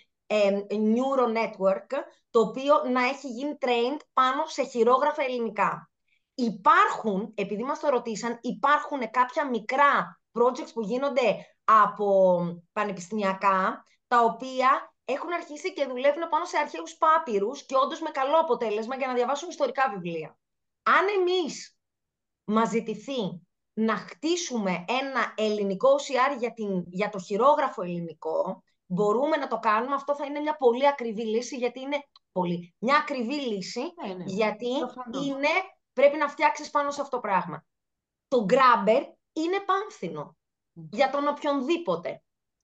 [0.69, 1.87] neuro network,
[2.31, 5.91] το οποίο να έχει γίνει trained πάνω σε χειρόγραφα ελληνικά.
[6.39, 12.41] Υπάρχουν, επειδή μας το ρωτήσαν, υπάρχουν κάποια μικρά projects που γίνονται από
[12.73, 18.39] πανεπιστημιακά, τα οποία έχουν αρχίσει και δουλεύουν πάνω σε αρχαίους πάπυρους και όντως με καλό
[18.41, 20.39] αποτέλεσμα για να διαβάσουν ιστορικά βιβλία.
[20.83, 21.79] Αν εμείς
[22.45, 23.41] μας ζητηθεί
[23.73, 29.95] να χτίσουμε ένα ελληνικό OCR για, την, για το χειρόγραφο ελληνικό, μπορούμε να το κάνουμε.
[29.95, 31.97] Αυτό θα είναι μια πολύ ακριβή λύση, γιατί είναι
[32.33, 32.75] πολύ.
[32.79, 34.25] Μια ακριβή λύση, ναι, ναι.
[34.27, 34.69] γιατί
[35.25, 35.49] είναι,
[35.97, 37.65] πρέπει να φτιάξεις πάνω σε αυτό το πράγμα.
[38.29, 40.37] Το Grabber είναι πάνθινο
[40.73, 42.23] για τον οποιονδήποτε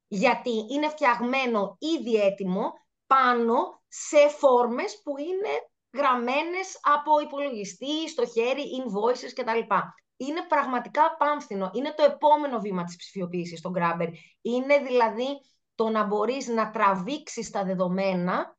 [0.09, 2.73] γιατί είναι φτιαγμένο ήδη έτοιμο
[3.07, 5.49] πάνω σε φόρμες που είναι
[5.93, 9.75] γραμμένες από υπολογιστή, στο χέρι, invoices κτλ.
[10.17, 11.71] Είναι πραγματικά πάμφθηνο.
[11.75, 14.09] Είναι το επόμενο βήμα της ψηφιοποίησης στον Grabber.
[14.43, 15.27] Είναι δηλαδή
[15.75, 18.57] το να μπορείς να τραβήξεις τα δεδομένα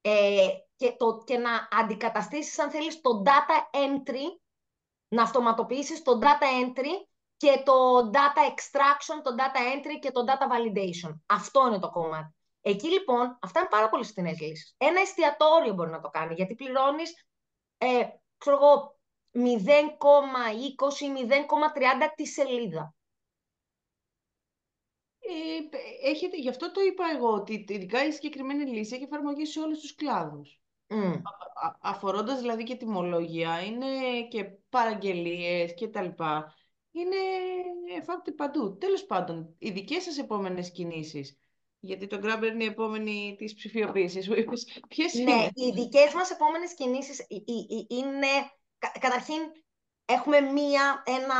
[0.00, 4.38] ε, και, το, και να αντικαταστήσεις, αν θέλεις, το data entry,
[5.08, 10.46] να αυτοματοποιήσεις το data entry και το data extraction, το data entry και το data
[10.52, 11.20] validation.
[11.26, 12.34] Αυτό είναι το κομμάτι.
[12.60, 14.74] Εκεί λοιπόν, αυτά είναι πάρα πολύ φθηνέ λύσεις.
[14.78, 17.26] Ένα εστιατόριο μπορεί να το κάνει, γιατί πληρώνεις,
[17.78, 18.08] ε,
[18.38, 18.98] ξέρω εγώ,
[19.32, 22.94] 0,20-0,30 τη σελίδα.
[25.18, 25.58] Ε,
[26.08, 29.80] έχετε, γι' αυτό το είπα εγώ, ότι ειδικά η συγκεκριμένη λύση έχει εφαρμογή σε όλους
[29.80, 30.60] τους κλάδους.
[30.88, 31.20] Mm.
[31.80, 33.86] αφορώντας δηλαδή και τιμολόγια, είναι
[34.30, 36.54] και παραγγελίες και τα λοιπά
[36.90, 37.16] είναι
[37.98, 38.76] εφάπτη παντού.
[38.78, 41.38] Τέλος πάντων, οι δικές σας επόμενες κινήσεις,
[41.80, 44.28] γιατί το Grabber είναι η επόμενη της ψηφιοποίησης,
[44.88, 47.26] ποιες ναι, είναι; οι δικές μας επόμενες κινήσεις
[47.88, 48.26] είναι,
[49.00, 49.40] καταρχήν,
[50.04, 51.36] έχουμε μία, ένα,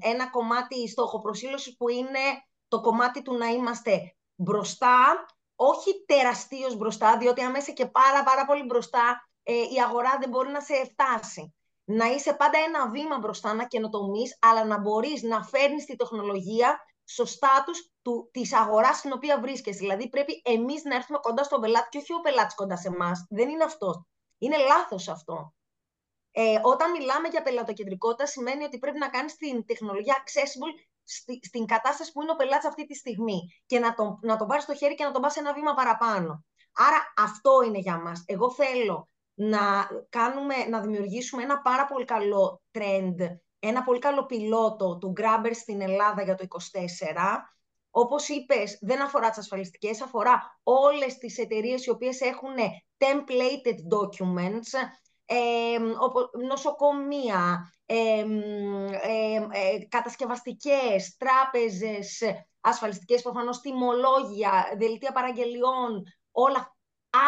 [0.00, 2.20] ένα κομμάτι στόχοπροσύλωσης που είναι
[2.68, 5.26] το κομμάτι του να είμαστε μπροστά,
[5.62, 10.28] όχι τεραστίως μπροστά, διότι αν είσαι και πάρα πάρα πολύ μπροστά, ε, η αγορά δεν
[10.28, 11.54] μπορεί να σε φτάσει
[11.90, 16.80] να είσαι πάντα ένα βήμα μπροστά, να καινοτομείς, αλλά να μπορείς να φέρνεις τη τεχνολογία
[17.04, 17.90] στο στάτους
[18.30, 19.78] της αγοράς στην οποία βρίσκεσαι.
[19.78, 23.26] Δηλαδή, πρέπει εμείς να έρθουμε κοντά στον πελάτη και όχι ο πελάτης κοντά σε εμάς.
[23.28, 24.02] Δεν είναι αυτός.
[24.38, 25.54] Είναι λάθος αυτό.
[26.32, 31.66] Ε, όταν μιλάμε για πελατοκεντρικότητα, σημαίνει ότι πρέπει να κάνεις την τεχνολογία accessible στη, στην
[31.66, 34.74] κατάσταση που είναι ο πελάτης αυτή τη στιγμή και να τον, να τον πάρεις στο
[34.74, 36.44] χέρι και να τον πας ένα βήμα παραπάνω.
[36.74, 38.22] Άρα αυτό είναι για μας.
[38.26, 43.16] Εγώ θέλω να, κάνουμε, να δημιουργήσουμε ένα πάρα πολύ καλό trend,
[43.58, 46.56] ένα πολύ καλό πιλότο του Grabber στην Ελλάδα για το 24.
[47.90, 52.54] Όπως είπες, δεν αφορά τις ασφαλιστικές, αφορά όλες τις εταιρείες οι οποίες έχουν
[52.98, 54.86] templated documents, ε,
[56.48, 58.24] νοσοκομεία, ε,
[59.02, 62.22] ε, κατασκευαστικές, τράπεζες,
[62.60, 66.76] ασφαλιστικές προφανώς, τιμολόγια, δελτία παραγγελιών, όλα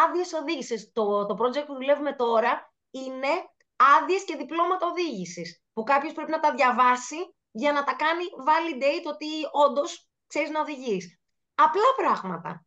[0.05, 0.91] άδειες οδήγησης.
[0.93, 3.27] Το, το project που δουλεύουμε τώρα είναι
[3.75, 5.63] άδειες και διπλώματα οδήγησης.
[5.73, 10.59] Που κάποιος πρέπει να τα διαβάσει για να τα κάνει validate ότι όντως ξέρεις να
[10.59, 11.19] οδηγείς.
[11.55, 12.65] Απλά πράγματα.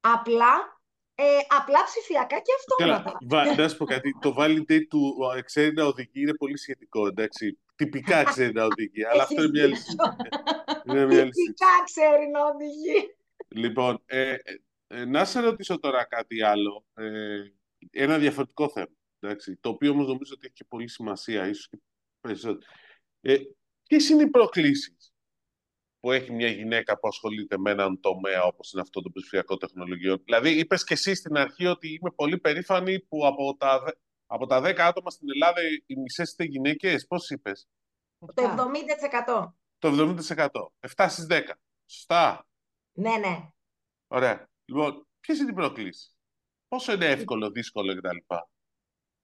[0.00, 0.75] Απλά,
[1.18, 3.18] ε, απλά ψηφιακά και αυτόματα.
[3.56, 4.18] Να σου πω κάτι.
[4.20, 7.06] Το validate του ξέρει να οδηγεί είναι πολύ σχετικό.
[7.06, 7.58] Εντάξει.
[7.74, 9.04] Τυπικά ξέρει να οδηγεί.
[9.04, 9.96] αλλά αυτό είναι μια λύση.
[11.30, 13.16] Τυπικά ξέρει να οδηγεί.
[13.48, 14.36] Λοιπόν, ε,
[14.86, 16.84] ε, να σε ρωτήσω τώρα κάτι άλλο.
[16.94, 17.42] Ε,
[17.90, 18.94] ένα διαφορετικό θέμα.
[19.20, 21.78] Εντάξει, το οποίο όμως νομίζω ότι έχει και πολύ σημασία, ίσως και
[22.20, 22.66] περισσότερο.
[23.20, 23.36] Ε,
[23.88, 25.12] Ποιες είναι οι προκλήσεις
[26.06, 30.22] που έχει μια γυναίκα που ασχολείται με έναν τομέα όπως είναι αυτό το ψηφιακό τεχνολογιών.
[30.24, 33.94] Δηλαδή, είπες και εσύ στην αρχή ότι είμαι πολύ περήφανη που από τα,
[34.26, 37.06] από τα 10 άτομα στην Ελλάδα οι μισές είστε γυναίκες.
[37.06, 37.68] Πώς είπες;
[38.34, 39.52] Το 70%.
[39.78, 40.72] Το 70%.
[40.96, 41.42] 7 στις 10.
[41.86, 42.46] Σωστά.
[42.92, 43.50] Ναι, ναι.
[44.06, 44.48] Ωραία.
[44.64, 46.16] Λοιπόν, ποιες είναι οι προκλήσεις,
[46.68, 48.34] Πόσο είναι εύκολο, δύσκολο κτλ.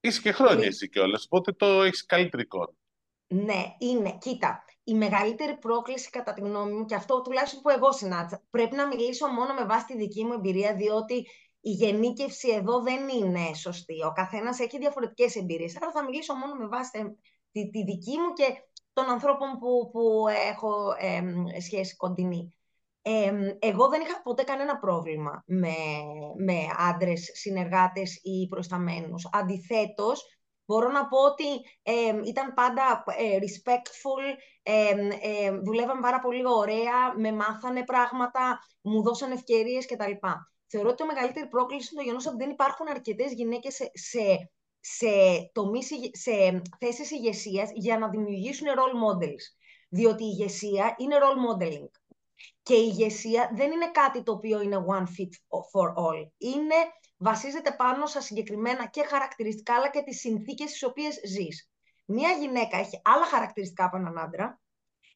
[0.01, 2.73] Είσαι και χρόνια εσύ κιόλας, οπότε το έχεις καλύτερη εικόνα.
[3.33, 4.17] Ναι, είναι.
[4.21, 8.77] Κοίτα, η μεγαλύτερη πρόκληση κατά τη γνώμη μου, και αυτό τουλάχιστον που εγώ συνάντησα, πρέπει
[8.77, 11.15] να μιλήσω μόνο με βάση τη δική μου εμπειρία, διότι
[11.61, 14.05] η γενίκευση εδώ δεν είναι σωστή.
[14.05, 15.77] Ο καθένας έχει διαφορετικές εμπειρίες.
[15.83, 17.17] Άρα θα μιλήσω μόνο με βάση
[17.53, 18.45] τη, τη δική μου και
[18.93, 22.55] των ανθρώπων που, που έχω ε, σχέση κοντινή
[23.59, 25.75] εγώ δεν είχα ποτέ κανένα πρόβλημα με,
[26.37, 29.29] με άντρες συνεργάτες ή προσταμένους.
[29.33, 31.45] Αντιθέτως, μπορώ να πω ότι
[32.25, 34.23] ήταν πάντα ε, respectful,
[34.63, 40.13] ε, δουλεύαν πάρα πολύ ωραία, με μάθανε πράγματα, μου δώσαν ευκαιρίες κτλ.
[40.67, 44.51] Θεωρώ ότι το μεγαλύτερη πρόκληση είναι το γεγονός ότι δεν υπάρχουν αρκετές γυναίκες σε, σε
[44.85, 45.07] σε,
[45.53, 49.45] τομείς, σε θέσεις ηγεσίας για να δημιουργήσουν role models.
[49.89, 51.91] Διότι η ηγεσία είναι role modeling.
[52.63, 56.29] Και η ηγεσία δεν είναι κάτι το οποίο είναι one fit for all.
[56.39, 56.75] Είναι,
[57.23, 61.71] βασίζεται πάνω σε συγκεκριμένα και χαρακτηριστικά, αλλά και τις συνθήκες στις οποίες ζεις.
[62.05, 64.61] Μία γυναίκα έχει άλλα χαρακτηριστικά από έναν άντρα,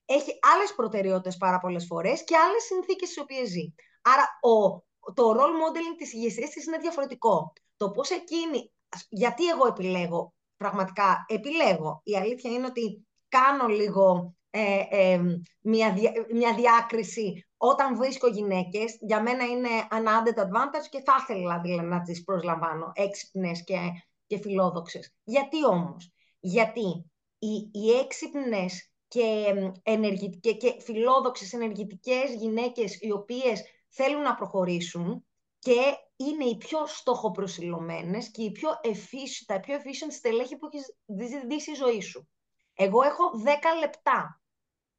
[0.05, 3.75] έχει άλλες προτεραιότητες πάρα πολλές φορές και άλλες συνθήκες στις οποίες ζει.
[4.03, 7.53] Άρα ο, το role modeling της ηγεσίας της είναι διαφορετικό.
[7.77, 8.73] Το πώς εκείνη,
[9.09, 12.01] γιατί εγώ επιλέγω, πραγματικά επιλέγω.
[12.05, 15.21] Η αλήθεια είναι ότι κάνω λίγο ε, ε,
[15.61, 15.95] μια,
[16.33, 18.97] μια διάκριση όταν βρίσκω γυναίκες.
[19.01, 23.77] Για μένα είναι an added advantage και θα ήθελα δηλαδή, να τις προσλαμβάνω έξυπνες και,
[24.27, 25.15] και φιλόδοξες.
[25.25, 34.23] Γιατί όμως; Γιατί οι, οι έξυπνες και, ενεργητικές, και φιλόδοξες ενεργητικές γυναίκες οι οποίες θέλουν
[34.23, 35.27] να προχωρήσουν
[35.59, 35.81] και
[36.17, 40.97] είναι οι πιο στόχοπροσιλωμένες και οι πιο efficient, τα πιο efficient στελέχη που έχεις
[41.47, 42.29] δει στη ζωή σου.
[42.75, 43.49] Εγώ έχω 10
[43.81, 44.41] λεπτά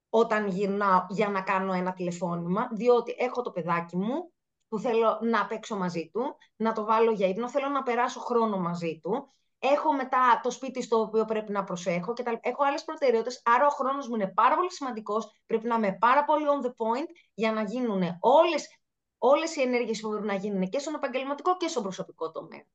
[0.09, 4.31] όταν γυρνάω για να κάνω ένα τηλεφώνημα, διότι έχω το παιδάκι μου
[4.67, 8.57] που θέλω να παίξω μαζί του, να το βάλω για ύπνο, θέλω να περάσω χρόνο
[8.57, 9.27] μαζί του,
[9.59, 12.39] έχω μετά το σπίτι στο οποίο πρέπει να προσέχω και τα...
[12.41, 16.23] έχω άλλες προτεραιότητες, άρα ο χρόνος μου είναι πάρα πολύ σημαντικός, πρέπει να είμαι πάρα
[16.23, 18.79] πολύ on the point για να γίνουν όλες,
[19.17, 22.65] όλες οι ενέργειες που μπορούν να γίνουν και στον επαγγελματικό και στον προσωπικό τομέα.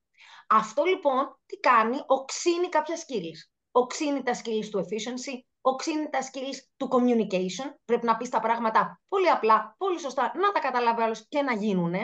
[0.48, 3.50] Αυτό λοιπόν τι κάνει, οξύνει κάποια skills.
[3.70, 7.74] Οξύνει τα skills του efficiency, οξύνει τα skills του communication.
[7.84, 11.54] Πρέπει να πεις τα πράγματα πολύ απλά, πολύ σωστά, να τα καταλάβει άλλος και να
[11.54, 11.94] γίνουν.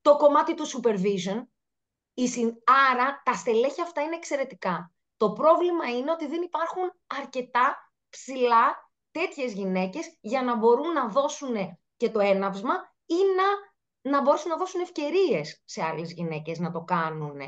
[0.00, 1.46] Το κομμάτι του supervision,
[2.90, 4.92] Άρα τα στελέχη αυτά είναι εξαιρετικά.
[5.16, 11.78] Το πρόβλημα είναι ότι δεν υπάρχουν αρκετά ψηλά τέτοιες γυναίκες για να μπορούν να δώσουν
[11.96, 12.74] και το έναυσμα
[13.06, 17.40] ή να, να μπορούν να δώσουν ευκαιρίες σε άλλες γυναίκες να το κάνουν.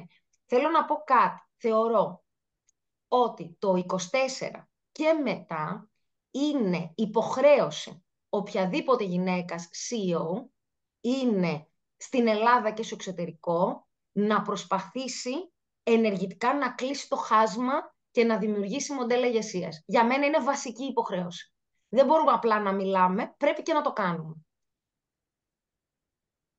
[0.47, 1.41] Θέλω να πω κάτι.
[1.57, 2.25] Θεωρώ
[3.09, 5.91] ότι το 24 και μετά
[6.31, 10.47] είναι υποχρέωση οποιαδήποτε γυναίκας CEO
[11.01, 15.53] είναι στην Ελλάδα και στο εξωτερικό να προσπαθήσει
[15.83, 19.83] ενεργητικά να κλείσει το χάσμα και να δημιουργήσει μοντέλα ηγεσίας.
[19.87, 21.53] Για μένα είναι βασική υποχρέωση.
[21.89, 24.35] Δεν μπορούμε απλά να μιλάμε, πρέπει και να το κάνουμε.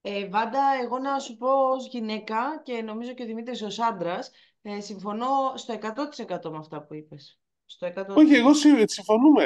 [0.02, 4.32] Ε, Βάντα, εγώ να σου πω ως γυναίκα και νομίζω και ο Δημήτρης ως άντρας,
[4.62, 7.40] ε, συμφωνώ στο 100% με αυτά που είπες.
[7.66, 8.16] Στο 100%.
[8.16, 8.54] Όχι, εγώ
[8.86, 9.44] συμφωνούμε,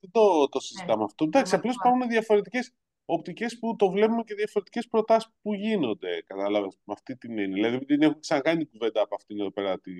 [0.00, 1.24] δεν το, το συζητάμε Ναι, αυτό.
[1.24, 1.88] Εντάξει, απλώς πραγματικά.
[1.88, 2.72] υπάρχουν διαφορετικές
[3.04, 7.54] οπτικές που το βλέπουμε και διαφορετικές προτάσεις που γίνονται, κατάλαβες, με αυτή την έννοια.
[7.54, 9.92] Δηλαδή, δεν την έχουμε ξανακάνει την κουβέντα από αυτήν εδώ πέρα τη,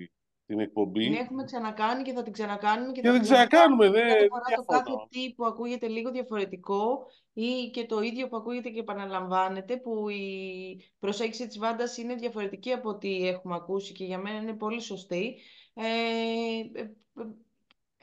[0.46, 1.04] την εκπομπή.
[1.04, 4.28] Την έχουμε ξανακάνει και θα την ξανακάνουμε και Και θα δεν την ξανακάνουμε, ξανακάνουμε δεν
[4.28, 5.08] κάθε φορά το κάθε διαφωνώ.
[5.11, 10.24] τι που ακούγεται λίγο διαφορετικό ή και το ίδιο που ακούγεται και επαναλαμβάνεται, που η
[10.98, 15.37] προσέγγιση της Βάντας είναι διαφορετική από ό,τι έχουμε ακούσει και για μένα είναι πολύ σωστή.
[15.74, 15.85] Ε,
[16.72, 16.90] ε, ε,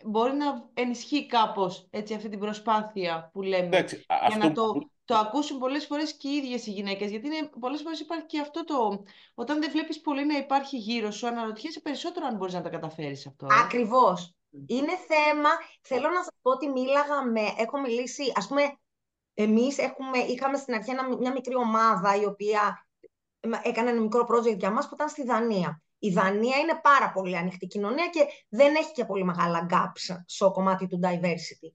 [0.05, 4.51] μπορεί να ενισχύει κάπως έτσι, αυτή την προσπάθεια που λέμε Εντάξει, α- για αυτό να
[4.51, 4.91] το, που...
[5.05, 7.09] το ακούσουν πολλές φορές και οι ίδιες οι γυναίκες.
[7.09, 9.03] Γιατί είναι, πολλές φορές υπάρχει και αυτό το...
[9.33, 13.27] Όταν δεν βλέπεις πολύ να υπάρχει γύρω σου, αναρωτιέσαι περισσότερο αν μπορείς να τα καταφέρεις
[13.27, 13.45] αυτό.
[13.45, 13.59] Ε.
[13.63, 14.33] Ακριβώς.
[14.67, 15.49] Είναι θέμα,
[15.81, 18.61] θέλω να σας πω ότι μίλαγα με, έχω μιλήσει, ας πούμε,
[19.33, 22.87] εμείς έχουμε, είχαμε στην αρχή ένα- μια μικρή ομάδα η οποία
[23.61, 25.81] έκανε ένα μικρό project για μας που ήταν στη Δανία.
[25.99, 30.51] Η Δανία είναι πάρα πολύ ανοιχτή κοινωνία και δεν έχει και πολύ μεγάλα gaps στο
[30.51, 31.73] κομμάτι του diversity.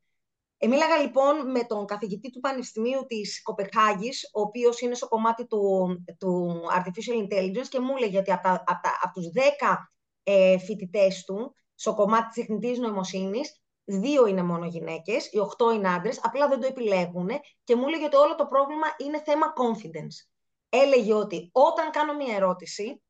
[0.59, 5.47] Ε, μίλαγα λοιπόν με τον καθηγητή του Πανεπιστημίου της Κοπεχάγης, ο οποίος είναι στο κομμάτι
[5.47, 9.77] του, του Artificial Intelligence και μου έλεγε ότι από, τα, από, τα, από τους 10
[10.23, 15.89] ε, φοιτητές του, στο κομμάτι της τεχνητής νοημοσύνης, δύο είναι μόνο γυναίκες, οι οχτώ είναι
[15.89, 17.31] άντρες, απλά δεν το επιλέγουν
[17.65, 20.29] και μου έλεγε ότι όλο το πρόβλημα είναι θέμα confidence.
[20.69, 23.03] Έλεγε ότι όταν κάνω μια ερώτηση,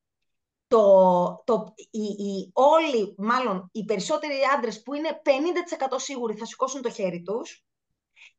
[0.67, 6.83] το, το, οι, οι, όλοι, μάλλον οι περισσότεροι άντρες που είναι 50% σίγουροι θα σηκώσουν
[6.83, 7.65] το χέρι τους,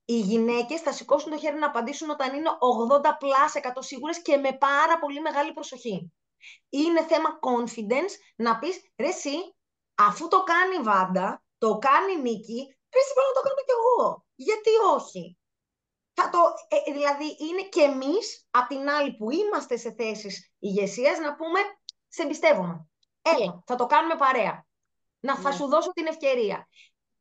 [0.06, 2.50] οι γυναίκες θα σηκώσουν το χέρι να απαντήσουν όταν είναι
[3.02, 6.14] 80 plus 100 σίγουρες και με πάρα πολύ μεγάλη προσοχή.
[6.70, 9.56] Είναι θέμα confidence να πεις, ρε εσύ,
[9.96, 12.60] αφού το κάνει η Βάντα, το κάνει η Νίκη,
[12.94, 14.26] ρε εσύ μπορώ να το κάνω κι εγώ.
[14.36, 15.38] Γιατί όχι;
[16.14, 21.20] Θα το, ε, δηλαδή είναι και εμείς, απ' την άλλη που είμαστε σε θέσεις ηγεσίας,
[21.20, 21.60] να πούμε,
[22.16, 22.88] σε εμπιστεύομαι.
[23.22, 24.66] Έλα, θα το κάνουμε παρέα.
[25.20, 25.56] Να θα Ναι.
[25.56, 26.68] σου δώσω την ευκαιρία.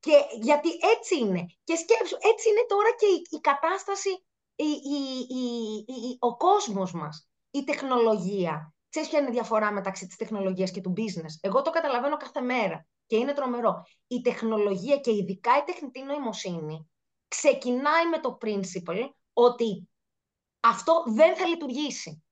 [0.00, 1.46] Και γιατί έτσι είναι.
[1.64, 4.11] Και σκέψου, έτσι είναι τώρα και η, η κατάσταση,
[4.54, 5.44] η, η, η,
[5.87, 8.74] η- ο κόσμος μας, η τεχνολογία.
[8.88, 12.40] Ξέρεις ποια είναι η διαφορά μεταξύ της τεχνολογίας και του business; Εγώ το καταλαβαίνω κάθε
[12.40, 13.83] μέρα και είναι τρομερό.
[14.07, 16.90] Η τεχνολογία και ειδικά η τεχνητή νοημοσύνη
[17.28, 19.88] ξεκινάει με το principle ότι
[20.61, 22.23] αυτό δεν θα λειτουργήσει.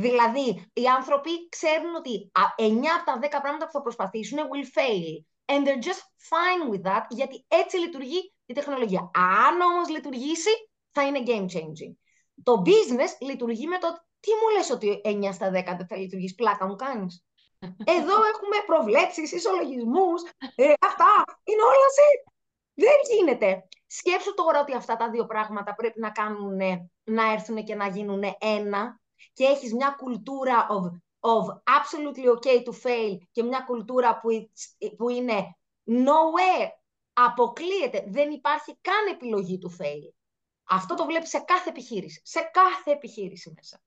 [0.00, 5.24] Δηλαδή, οι άνθρωποι ξέρουν ότι 9 από τα 10 πράγματα που θα προσπαθήσουν will fail.
[5.52, 9.10] And they're just fine with that, γιατί έτσι λειτουργεί η τεχνολογία.
[9.14, 10.50] Αν όμως λειτουργήσει,
[10.90, 11.92] θα είναι game changing.
[12.42, 13.88] Το business λειτουργεί με το
[14.20, 17.24] τι μου λες ότι 9 στα 10 δεν θα λειτουργήσει, πλάκα μου κάνεις;
[17.84, 20.22] Εδώ έχουμε προβλέψεις, ισολογισμούς,
[20.54, 22.32] ε, αυτά, είναι όλα σε...
[22.74, 23.68] Δεν γίνεται.
[23.86, 26.56] Σκέψου τώρα ότι αυτά τα δύο πράγματα πρέπει να κάνουν,
[27.04, 29.00] να έρθουν και να γίνουν ένα
[29.38, 30.84] και έχεις μια κουλτούρα of,
[31.20, 31.44] of
[31.78, 34.28] absolutely okay to fail και μια κουλτούρα που,
[34.96, 36.68] που είναι nowhere,
[37.12, 40.12] αποκλείεται, δεν υπάρχει καν επιλογή του fail.
[40.64, 43.82] Αυτό το βλέπεις σε κάθε επιχείρηση, σε κάθε επιχείρηση μέσα.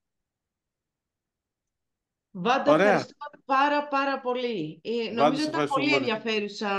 [2.33, 4.81] Βάντα, ευχαριστούμε πάρα πάρα πολύ.
[4.83, 6.71] Ε, νομίζω ότι ήταν πολύ ενδιαφέρουσα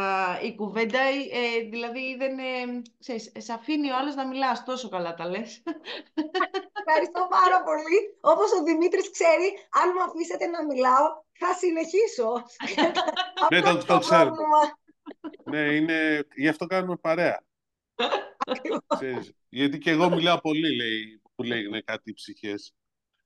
[0.42, 1.00] η κουβέντα.
[1.00, 5.62] Ε, δηλαδή, δεν, ε, ξέρεις, σε αφήνει ο άλλος να μιλάς τόσο καλά τα λες.
[6.86, 7.98] Ευχαριστώ πάρα πολύ.
[8.20, 9.48] Όπως ο Δημήτρης ξέρει,
[9.82, 12.30] αν μου αφήσετε να μιλάω, θα συνεχίσω.
[13.50, 14.34] ναι, το, το ξέρω.
[15.44, 16.26] ναι, είναι...
[16.36, 17.44] γι' αυτό κάνουμε παρέα.
[19.48, 22.74] γιατί και εγώ μιλάω πολύ, λέει, που λέγανε κάτι ψυχές.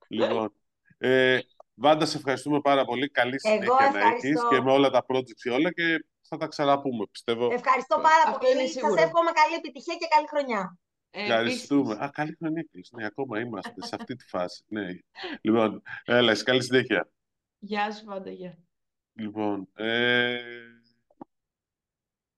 [0.08, 0.52] Λοιπόν,
[0.98, 1.38] ε,
[1.78, 3.08] Βάντας, σε ευχαριστούμε πάρα πολύ.
[3.08, 7.06] Καλή συνέχεια να έχεις και με όλα τα projects και όλα και θα τα ξαναπούμε,
[7.06, 7.52] πιστεύω.
[7.52, 8.68] Ευχαριστώ πάρα πολύ.
[8.68, 10.78] Σας εύχομαι καλή επιτυχία και καλή χρονιά.
[11.10, 11.94] Ε, Ευχαριστούμε.
[11.94, 14.64] Α, καλή χρονιά, Ναι, ακόμα είμαστε σε αυτή τη φάση.
[14.66, 14.86] Ναι.
[15.40, 17.10] Λοιπόν, έλα, καλή συνέχεια.
[17.58, 18.58] Γεια σου, Βάντα, γεια.
[19.12, 20.40] Λοιπόν, ε...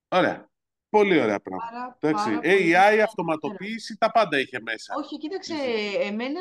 [0.08, 0.50] ωραία.
[0.90, 1.96] Πολύ ωραία πράγματα.
[2.00, 4.94] Πάρα, AI, αυτοματοποίηση, τα πάντα είχε μέσα.
[4.98, 5.54] Όχι, κοίταξε,
[6.00, 6.40] εμένα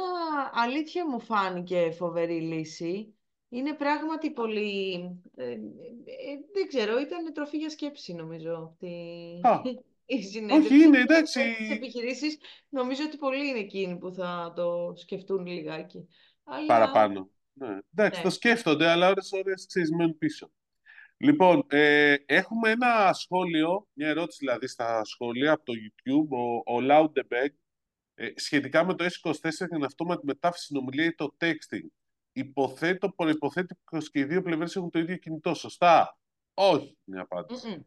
[0.53, 3.11] αλήθεια μου φάνηκε φοβερή λύση.
[3.49, 4.93] Είναι πράγματι πολύ...
[5.35, 5.57] Ε, ε,
[6.53, 8.95] δεν ξέρω, ήταν τροφή για σκέψη νομίζω αυτή
[10.05, 10.73] η συνέντευξη.
[10.73, 11.53] Όχι, είναι, εντάξει.
[11.53, 12.37] Στις επιχειρήσεις
[12.69, 16.07] νομίζω ότι πολλοί είναι εκείνοι που θα το σκεφτούν λιγάκι.
[16.43, 16.65] Αλλά...
[16.65, 17.29] Παραπάνω.
[17.53, 17.79] Ναι.
[17.95, 18.23] Εντάξει, ναι.
[18.23, 20.51] το σκέφτονται, αλλά ώρες ώρες ξέρεις μένουν πίσω.
[21.17, 26.79] Λοιπόν, ε, έχουμε ένα σχόλιο, μια ερώτηση δηλαδή στα σχόλια από το YouTube, ο, ο
[26.89, 27.49] Loudebeg,
[28.13, 31.87] ε, σχετικά με το S24 και την αυτόματη μετάφραση συνομιλία ή το texting.
[32.31, 35.53] Υποθέτω, προϋποθέτει πως και οι δύο πλευρές έχουν το ίδιο κινητό.
[35.53, 36.17] Σωστά;
[36.53, 37.85] Όχι, είναι η απάντηση.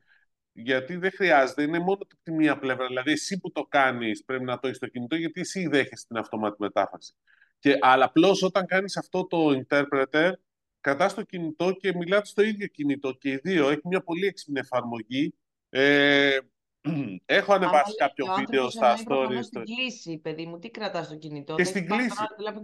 [0.53, 2.87] Γιατί δεν χρειάζεται, είναι μόνο τη μία πλευρά.
[2.87, 6.17] Δηλαδή, εσύ που το κάνεις πρέπει να το έχεις στο κινητό, γιατί εσύ δέχεσαι την
[6.17, 7.15] αυτόματη μετάφραση.
[7.59, 10.33] Και, αλλά απλώς όταν κάνεις αυτό το interpreter,
[10.81, 13.69] κατά στο κινητό και μιλάτε στο ίδιο κινητό και οι δύο.
[13.69, 15.35] Έχει μια πολύ έξυπνη εφαρμογή.
[15.69, 16.39] Ε,
[17.27, 19.43] έχω ανεβάσει κάποιο βίντεο στα stories.
[19.43, 21.55] Στην κλίση, παιδί μου, τι κρατάς στο κινητό.
[21.55, 22.17] Και στην κλίση.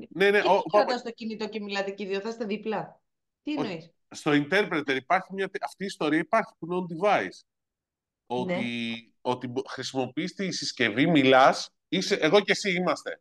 [0.08, 3.00] Ναι, ναι, τι ο, κρατάς στο κινητό και μιλάτε και οι δύο, θα είστε δίπλα.
[3.42, 7.40] Τι εννοείς; Στο interpreter υπάρχει μια, αυτή η ιστορία υπάρχει που είναι on device.
[8.26, 8.62] Ότι, ναι.
[9.20, 13.20] ότι χρησιμοποιείς τη συσκευή, μιλάς, είσαι, εγώ και εσύ είμαστε.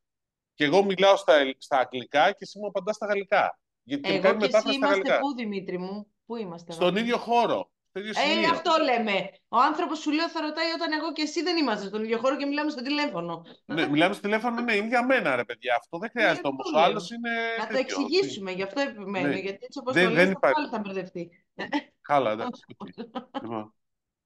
[0.54, 3.60] Και εγώ μιλάω στα, στα αγγλικά και εσύ μου απαντάς στα γαλλικά.
[3.86, 6.72] Γιατί Εγώ και εσύ είμαστε πού, Δημήτρη μου, πού είμαστε.
[6.72, 7.70] Στον ίδιο χώρο.
[7.90, 9.30] Στο ίδιο ε, αυτό λέμε.
[9.48, 12.38] Ο άνθρωπος σου λέω θα ρωτάει όταν εγώ και εσύ δεν είμαστε στον ίδιο χώρο
[12.38, 13.46] και μιλάμε στο τηλέφωνο.
[13.66, 15.76] Ναι, μιλάμε στο τηλέφωνο, ναι, είναι για μένα, ρε παιδιά.
[15.80, 16.74] Αυτό δεν χρειάζεται όμως.
[16.74, 17.30] Ο άλλος είναι.
[17.60, 19.28] Να το εξηγήσουμε, γι' αυτό επιμένω.
[19.28, 19.38] Ναι.
[19.38, 21.46] Γιατί έτσι όπως το λέει, πάλι θα μπερδευτεί.
[22.02, 22.62] Καλά, εντάξει.
[23.42, 23.74] λοιπόν.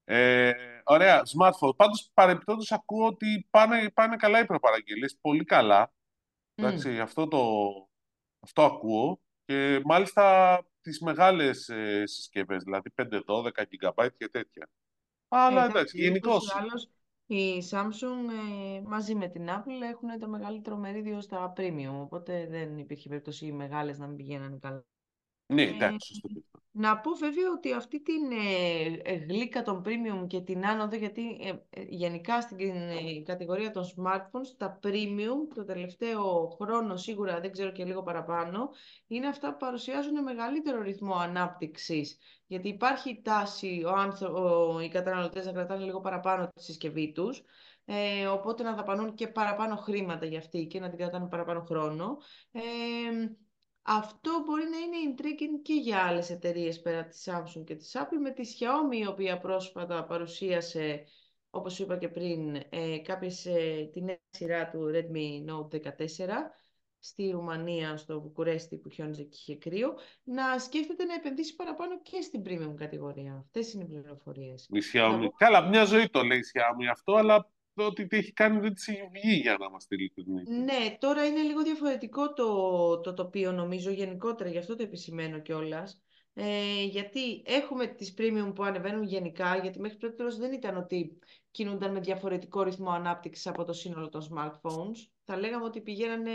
[0.04, 1.76] Ε, ωραία, smartphone.
[1.76, 5.18] Πάντως, παρεμπιπτόντως, ακούω ότι πάνε, πάνε καλά οι προπαραγγελίες.
[5.22, 5.94] Πολύ καλά.
[6.56, 7.40] Εντάξει, αυτό, το,
[8.40, 9.22] αυτό ακούω.
[9.50, 13.06] Και μάλιστα τις μεγάλες ε, συσκευές, δηλαδή 5-12
[13.82, 14.70] GB και τέτοια.
[15.28, 16.54] Αλλά ε, εντάξει, γενικώς.
[17.26, 18.30] Η Samsung
[18.76, 23.46] ε, μαζί με την Apple έχουν το μεγαλύτερο μερίδιο στα premium, οπότε δεν υπήρχε περίπτωση
[23.46, 24.86] οι μεγάλες να μην πηγαίνανε καλά.
[25.46, 26.60] Ναι, εντάξει, σωστό.
[26.80, 31.22] Να πω βέβαια ότι αυτή την ε, ε, γλύκα των premium και την άνοδο, γιατί
[31.70, 32.74] ε, γενικά στην
[33.26, 38.70] κατηγορία των smartphones, τα premium το τελευταίο χρόνο σίγουρα, δεν ξέρω και λίγο παραπάνω,
[39.08, 42.18] είναι αυτά που παρουσιάζουν μεγαλύτερο ρυθμό ανάπτυξης.
[42.48, 44.82] Γιατί υπάρχει τάση ο άνθρω...
[44.82, 47.44] οι καταναλωτές να κρατάνε λίγο παραπάνω τη συσκευή τους,
[47.86, 52.18] ε, οπότε να δαπανούν και παραπάνω χρήματα για αυτή και να την κρατάνε παραπάνω χρόνο.
[52.52, 52.62] Ε,
[53.92, 58.20] αυτό μπορεί να είναι intriguing και για άλλες εταιρείες πέρα της Samsung και της Apple
[58.22, 61.04] με τη Xiaomi η οποία πρόσφατα παρουσίασε
[61.50, 65.92] όπως είπα και πριν ε, κάποιες, ε, την νέα σειρά του Redmi Note 14
[67.00, 72.22] στη Ρουμανία, στο Βουκουρέστι που χιόνιζε και είχε κρύο, να σκέφτεται να επενδύσει παραπάνω και
[72.22, 73.36] στην premium κατηγορία.
[73.40, 74.68] Αυτές είναι οι πληροφορίες.
[74.72, 75.28] Η Xiaomi.
[75.38, 77.52] Καλά, μια ζωή το λέει η Xiaomi αυτό, αλλά
[77.86, 80.48] ότι τι έχει κάνει δεν της έχει βγει για να είμαστε ειλικρινείς.
[80.48, 86.02] Ναι, τώρα είναι λίγο διαφορετικό το, το τοπίο νομίζω γενικότερα, γι' αυτό το επισημαίνω κιόλας.
[86.34, 91.20] Ε, γιατί έχουμε τις premium που ανεβαίνουν γενικά, γιατί μέχρι πρώτης δεν ήταν ότι
[91.52, 94.98] κινούνταν με διαφορετικό ρυθμό ανάπτυξης από το σύνολο των smartphones.
[95.26, 96.32] Θα λέγαμε ότι πηγαίνανε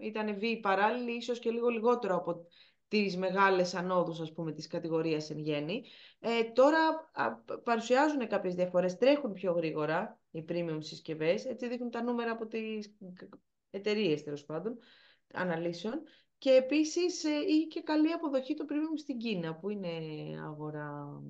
[0.00, 2.46] ήταν βίοι παράλληλοι, ίσως και λίγο λιγότερο από
[2.88, 5.84] τις μεγάλες ανόδους, ας πούμε, της κατηγορίας εν γέννη.
[6.20, 7.10] Ε, τώρα
[7.64, 12.96] παρουσιάζουν κάποιες διαφορές, τρέχουν πιο γρήγορα οι premium συσκευές, έτσι δείχνουν τα νούμερα από τις
[13.70, 14.78] εταιρείες, τέλος πάντων,
[15.32, 16.02] αναλύσεων.
[16.38, 19.88] Και επίσης ε, είχε και καλή αποδοχή το premium στην Κίνα, που είναι
[20.44, 21.22] αγορά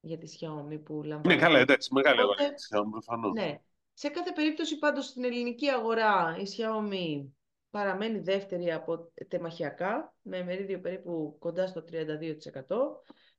[0.00, 1.34] για τη Xiaomi που λαμβάνει.
[1.34, 3.32] Ναι, καλά, εντάξει, μεγάλη αγορά για τη Xiaomi, προφανώς.
[3.32, 3.60] Ναι.
[3.92, 7.26] Σε κάθε περίπτωση πάντως στην ελληνική αγορά η Xiaomi
[7.70, 11.92] παραμένει δεύτερη από τεμαχιακά, με μερίδιο περίπου κοντά στο 32%.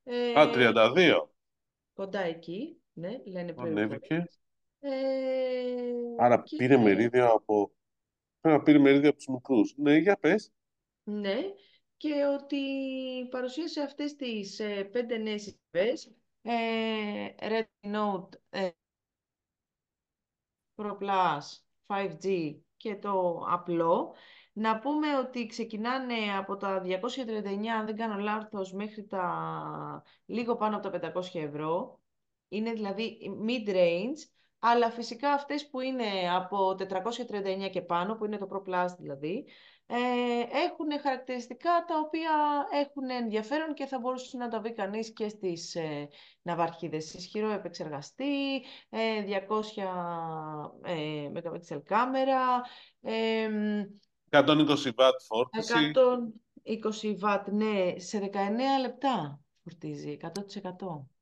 [0.04, 1.30] Ε, Α, 32%.
[1.94, 4.26] Κοντά εκεί, ναι, λένε Ανέβηκε.
[4.80, 4.92] Ε,
[6.18, 6.56] Άρα και...
[6.56, 7.72] πήρε μερίδιο από...
[8.42, 9.74] Πρέπει να πήρε μερίδιο από τους μικρούς.
[9.78, 10.52] Ναι, για πες.
[11.04, 11.38] Ναι,
[11.98, 12.58] και ότι
[13.30, 16.12] παρουσίασε αυτές τις ε, πέντε νέες συσκευές,
[16.42, 18.70] ε, Redmi Note ε,
[20.76, 21.40] Pro Plus
[21.88, 24.16] 5G και το απλό.
[24.54, 30.78] Να πούμε ότι ξεκινάνε από τα 239, αν δεν κάνω λάθος, μέχρι τα λίγο πάνω
[30.78, 32.00] από τα 500 ευρώ.
[32.48, 33.18] Είναι δηλαδή
[33.48, 34.18] mid-range,
[34.68, 36.05] αλλά φυσικά αυτές που είναι
[36.36, 39.45] από 439 και πάνω, που είναι το Pro Plus δηλαδή,
[39.88, 39.95] ε,
[40.66, 42.32] έχουν χαρακτηριστικά τα οποία
[42.72, 46.07] έχουν ενδιαφέρον και θα μπορούσε να τα βρει κανείς και στις ε,
[46.41, 47.13] ναυαρχίδες.
[47.13, 49.82] Ισχυρό επεξεργαστή, ε, 200
[50.84, 52.61] ε, MP κάμερα,
[54.30, 55.91] 120 W φόρτιση.
[56.63, 61.14] 120 W, ναι, σε 19 λεπτά φορτίζει, 100%.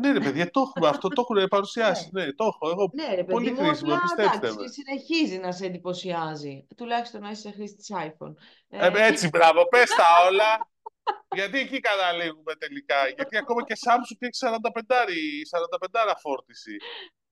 [0.00, 2.08] Ναι, ρε παιδιά, το έχουμε αυτό, το έχουν παρουσιάσει.
[2.12, 2.24] ναι.
[2.24, 2.70] ναι, το έχω.
[2.70, 4.68] Εγώ ναι, ρε, πολύ χρήσιμο, πιστέψτε με.
[4.68, 6.66] Συνεχίζει να σε εντυπωσιάζει.
[6.76, 8.34] Τουλάχιστον να είσαι χρήστη iPhone.
[8.68, 10.68] Ε, ε, έτσι, μπράβο, πες τα όλα.
[11.38, 13.08] γιατί εκεί καταλήγουμε τελικά.
[13.16, 16.76] Γιατί ακόμα και Samsung έχει 45, 45 φόρτιση.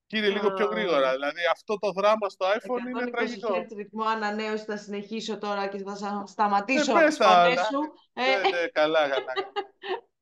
[0.07, 1.11] Και είναι λίγο πιο γρήγορα.
[1.11, 3.53] Δηλαδή αυτό το δράμα στο iPhone είναι τραγικό.
[3.55, 7.79] Hz ρυθμό ανανέωση θα συνεχίσω τώρα και θα σταματήσω ε, τα σου.
[8.13, 9.33] Ναι, ναι, καλά, καλά.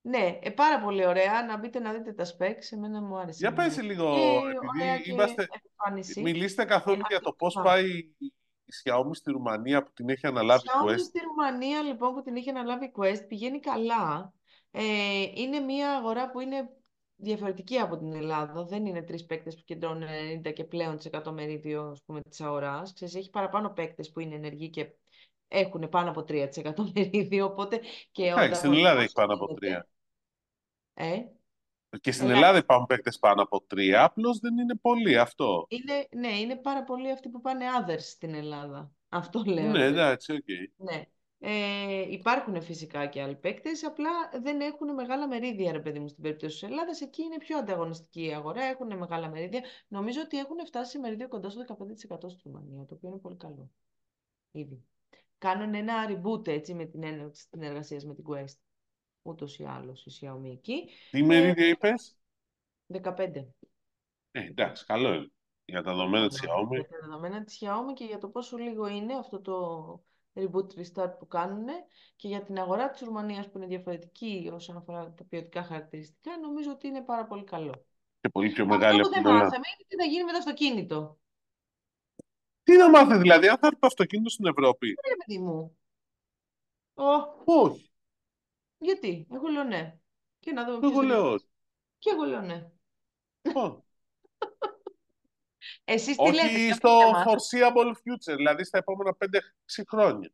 [0.00, 1.44] ναι, ε, πάρα πολύ ωραία.
[1.46, 2.72] Να μπείτε να δείτε τα specs.
[2.72, 3.38] Εμένα μου άρεσε.
[3.38, 5.48] Για πέσει λίγο, επειδή είμαστε...
[6.22, 8.32] Μιλήστε καθόλου για το πώς πάει η
[8.84, 10.98] Xiaomi στη Ρουμανία που την έχει αναλάβει η Quest.
[10.98, 14.32] Η στη Ρουμανία λοιπόν που την έχει αναλάβει η Quest πηγαίνει καλά.
[14.70, 14.82] Ε,
[15.34, 16.68] είναι μια αγορά που είναι
[17.16, 18.64] διαφορετική από την Ελλάδα.
[18.64, 20.08] Δεν είναι τρεις παίκτες που κεντρώνουν
[20.46, 21.96] 90 και πλέον τη μερίδιο
[22.28, 22.94] της αγοράς.
[23.00, 24.92] Έχει παραπάνω παίκτες που είναι ενεργοί και
[25.48, 26.46] έχουν πάνω από 3%
[26.94, 27.80] μερίδιο, οπότε
[28.10, 29.80] και ο στην Ελλάδα έχει πάνω από 3%.
[30.94, 31.22] Ε;
[32.00, 35.66] Και στην Ελλάδα υπάρχουν παίκτες πάνω από 3, απλώς δεν είναι πολύ αυτό.
[35.68, 38.90] Είναι, ναι, είναι πάρα πολλοί αυτοί που πάνε others στην Ελλάδα.
[39.08, 39.70] Αυτό λέω.
[39.70, 40.38] Ναι, εντάξει, OK.
[40.38, 40.72] Okay.
[40.76, 41.04] Ναι.
[41.38, 44.10] Ε, υπάρχουν φυσικά και άλλοι παίκτες, απλά
[44.42, 47.00] δεν έχουν μεγάλα μερίδια, ρε παιδί μου, στην περίπτωση της Ελλάδας.
[47.00, 49.62] Εκεί είναι πιο ανταγωνιστική η αγορά, έχουν μεγάλα μερίδια.
[49.88, 53.36] Νομίζω ότι έχουν φτάσει σε μερίδιο κοντά στο 15% στη Ρουμανία, το οποίο είναι πολύ
[53.36, 53.70] καλό.
[54.50, 54.84] Ήδη
[55.38, 58.58] κάνουν ένα reboot έτσι με την έναρξη της συνεργασίας με την Quest.
[59.22, 60.88] Ούτως ή άλλως η Xiaomi εκεί.
[61.10, 62.18] Τι μερίδια είπες;
[62.86, 63.46] 15.
[64.30, 65.30] Ε, εντάξει, καλό είναι.
[65.64, 66.70] Για τα δεδομένα της Xiaomi.
[66.70, 69.56] Για τα δεδομένα της Xiaomi και για το πόσο λίγο είναι αυτό το
[70.34, 71.66] reboot restart που κάνουν
[72.16, 76.70] και για την αγορά της Ρουμανίας που είναι διαφορετική όσον αφορά τα ποιοτικά χαρακτηριστικά, νομίζω
[76.70, 77.86] ότι είναι πάρα πολύ καλό.
[78.20, 81.18] Και πολύ πιο μεγάλη αυτό που δεν μάθαμε είναι τι θα γίνει με το αυτοκίνητο.
[82.66, 85.78] Τι να μάθει δηλαδή, αν θα έρθει το αυτοκίνητο στην Ευρώπη; Ναι, παιδί μου.
[87.44, 87.90] Όχι.
[88.78, 89.98] Γιατί, εγώ λέω ναι.
[90.38, 91.48] Και να δούμε εγώ λέω όχι.
[91.98, 92.70] Και εγώ λέω ναι.
[95.84, 100.32] Εσείς τι όχι λέτε, στο foreseeable future, δηλαδή στα επόμενα 5-6 χρόνια.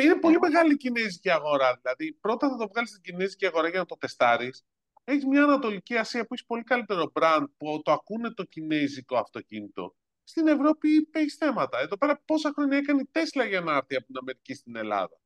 [0.00, 1.78] Είναι πολύ μεγάλη η κινέζικη αγορά.
[1.82, 4.64] Δηλαδή, πρώτα θα το βγάλεις στην κινέζικη αγορά για να το τεστάρεις.
[5.04, 9.94] Έχεις μια Ανατολική Ασία που έχει πολύ καλύτερο brand που το ακούνε το κινέζικο αυτοκίνητο
[10.24, 11.78] στην Ευρώπη έχει θέματα.
[11.78, 15.20] Εδώ πέρα πόσα χρόνια έκανε η Τέσλα για να έρθει από την Αμερική στην Ελλάδα;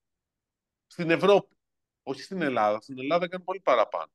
[0.87, 1.57] Στην Ευρώπη.
[2.03, 2.81] Όχι στην Ελλάδα.
[2.81, 4.13] Στην Ελλάδα έκανε πολύ παραπάνω.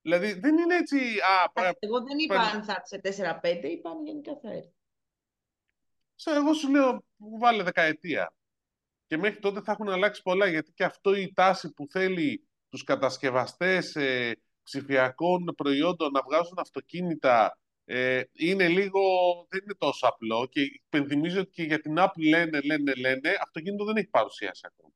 [0.00, 0.96] Δηλαδή δεν είναι έτσι.
[1.18, 4.74] Α, Εγώ δεν είπα αν θα έρθει σε 4-5, είπα αν γενικά θα έρθει.
[6.24, 7.04] Εγώ σου λέω,
[7.40, 8.34] βάλε δεκαετία.
[9.06, 12.84] Και μέχρι τότε θα έχουν αλλάξει πολλά, γιατί και αυτό η τάση που θέλει τους
[12.84, 17.58] κατασκευαστές ε, ψηφιακών προϊόντων να βγάζουν αυτοκίνητα
[17.88, 19.00] ε, είναι λίγο,
[19.48, 23.84] δεν είναι τόσο απλό και υπενθυμίζω ότι και για την Apple λένε, λένε, λένε, αυτοκίνητο
[23.84, 24.92] δεν έχει παρουσιάσει ακόμα.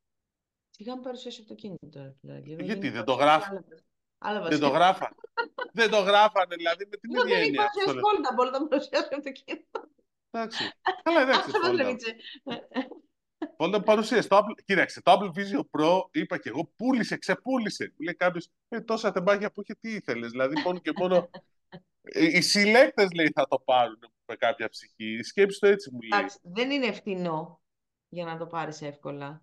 [0.76, 2.16] Είχαμε παρουσιάσει αυτοκίνητο.
[2.20, 2.64] Δηλαδή.
[2.64, 3.64] Γιατί δεν το γράφανε.
[4.48, 5.14] Δεν το γράφανε.
[5.72, 7.70] δεν το γράφανε, δηλαδή με την ίδια έννοια.
[7.74, 9.80] Δεν παρουσιάσει τα μπορεί να παρουσιάσει αυτοκίνητο.
[10.30, 10.72] Εντάξει.
[11.02, 11.50] Καλά, εντάξει.
[13.56, 14.28] Φόλτα παρουσίασε.
[14.28, 17.92] Το Apple, κοίταξε, το Apple Vision Pro είπα και εγώ, πούλησε, ξεπούλησε.
[17.96, 20.30] Μου λέει κάποιος, ε, τόσα τεμπάκια που είχε, τι ήθελες.
[20.30, 21.30] Δηλαδή, μόνο και μόνο
[22.14, 23.98] οι συλλέκτες λέει θα το πάρουν.
[24.26, 25.22] με κάποια ψυχή.
[25.22, 26.20] Σκέψου το έτσι μου λέει.
[26.20, 27.60] Εντάξει, δεν είναι φτηνό
[28.08, 29.42] για να το πάρεις εύκολα.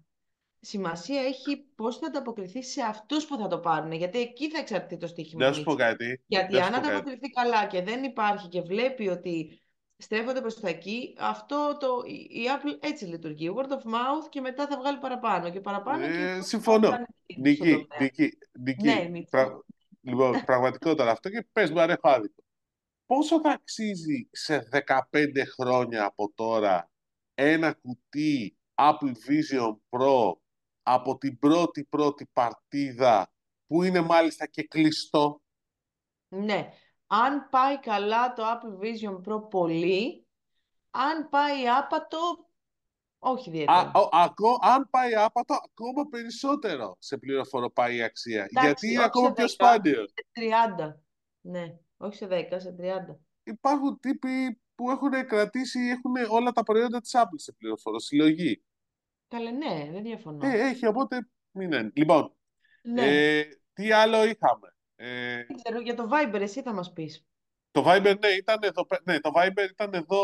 [0.60, 3.92] Σημασία έχει πώς θα ανταποκριθείς σε αυτούς που θα το πάρουν.
[3.92, 5.46] Γιατί εκεί θα εξαρτηθεί το στοίχημα.
[5.46, 6.24] Να σου πω κάτι.
[6.28, 6.90] Γιατί να σου αν πω κάτι.
[6.90, 9.62] ανταποκριθεί καλά και δεν υπάρχει και βλέπει ότι
[9.98, 13.54] στρέφονται προς τα εκεί, αυτό το, η η Apple έτσι λειτουργεί.
[13.56, 16.06] Word of mouth και μετά θα βγάλει παραπάνω και παραπάνω.
[16.06, 16.90] Ε, και συμφωνώ.
[16.90, 17.86] θα κάνει στον Νική, τομέα.
[18.00, 18.86] Νική, Νική.
[18.86, 19.30] Ναι, Μίτσο.
[19.30, 19.62] Πρα-
[20.02, 22.44] Λοιπόν, πραγματικότατα αυτό και πες μου αν έχω άδικο.
[23.08, 26.90] Πόσο θα αξίζει σε 15 χρόνια από τώρα
[27.34, 30.32] ένα κουτί Apple Vision Pro
[30.84, 33.32] από την πρώτη πρώτη παρτίδα
[33.68, 35.42] που είναι μάλιστα και κλειστό;
[36.28, 36.74] Ναι.
[37.08, 40.28] Αν πάει καλά το Apple Vision Pro πολύ,
[40.90, 42.50] αν πάει άπατο,
[43.20, 43.92] όχι Α, ιδιαίτερα.
[43.96, 48.44] ο- ακό- αν πάει άπατο, ακόμα περισσότερο σε πληροφοροπάει η αξία.
[48.44, 49.50] Εντάξει, γιατί είναι όχι ακόμα σε πιο 10.
[49.54, 50.10] σπάνιος.
[50.16, 51.02] Σε 30.
[51.42, 53.20] Ναι, όχι σε 10, σε 30.
[53.44, 58.64] Υπάρχουν τύποι που έχουν κρατήσει, έχουν όλα τα προϊόντα της Apple σε πληροφοροσυλλογή.
[59.28, 60.48] Καλέ, ναι, δεν διαφωνώ.
[60.48, 61.92] Ε, έχει, οπότε μην είναι.
[61.96, 62.36] Λοιπόν,
[62.82, 63.38] Ναι.
[63.38, 63.44] ε,
[63.74, 67.26] τι άλλο είχαμε; Ε, Δεν ξέρω, για το Viber εσύ θα μας πεις.
[67.72, 70.22] το Viber, ναι, ήταν εδώ, πέ- ναι, το Viber ήταν εδώ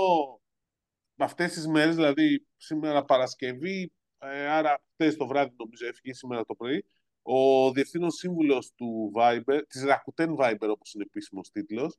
[1.17, 6.55] αυτές τις μέρες, δηλαδή σήμερα Παρασκευή, ε, άρα χτες το βράδυ νομίζω έφυγε σήμερα το
[6.55, 6.85] πρωί,
[7.23, 11.97] ο διευθύνων σύμβουλος του Viber, της Rakuten Viber όπως είναι επίσημος τίτλος,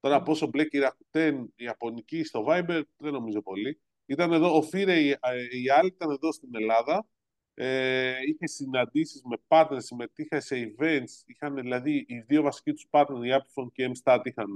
[0.00, 0.22] τώρα Μμ.
[0.22, 3.80] πόσο μπλέκει η Rakuten, η Ιαπωνική στο Viber, δεν νομίζω πολύ.
[4.06, 5.16] Ήταν εδώ, ο Φίρε η, ε,
[5.62, 7.08] η άλλη ήταν εδώ στην Ελλάδα,
[7.54, 13.24] ε, είχε συναντήσεις με partners, συμμετείχε σε events, είχαν δηλαδή οι δύο βασικοί τους partners,
[13.24, 14.52] η Apple και η MStat είχαν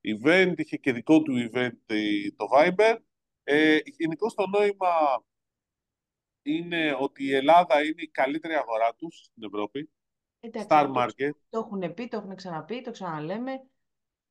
[0.00, 2.96] event, είχε και δικό του event ε, το Viber.
[3.42, 5.24] Ε, Γενικώς το νόημα
[6.56, 9.90] είναι ότι η Ελλάδα είναι η καλύτερη αγορά τους στην Ευρώπη,
[10.40, 11.30] Εντάξει, Star το, Market.
[11.48, 13.66] το έχουν πει, το έχουν ξαναπεί, το ξαναλέμε.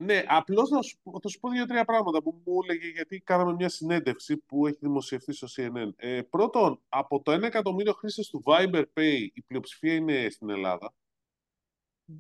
[0.04, 3.54] Ναι, απλώς να σου, πω- θα σου πω δύο-τρία πράγματα που μου έλεγε γιατί κάναμε
[3.54, 5.90] μια συνέντευξη που έχει δημοσιευτεί στο CNN.
[5.96, 10.94] Ε, πρώτον, από το 1 εκατομμύριο χρήστες του Viber Pay, η πλειοψηφία είναι στην Ελλάδα.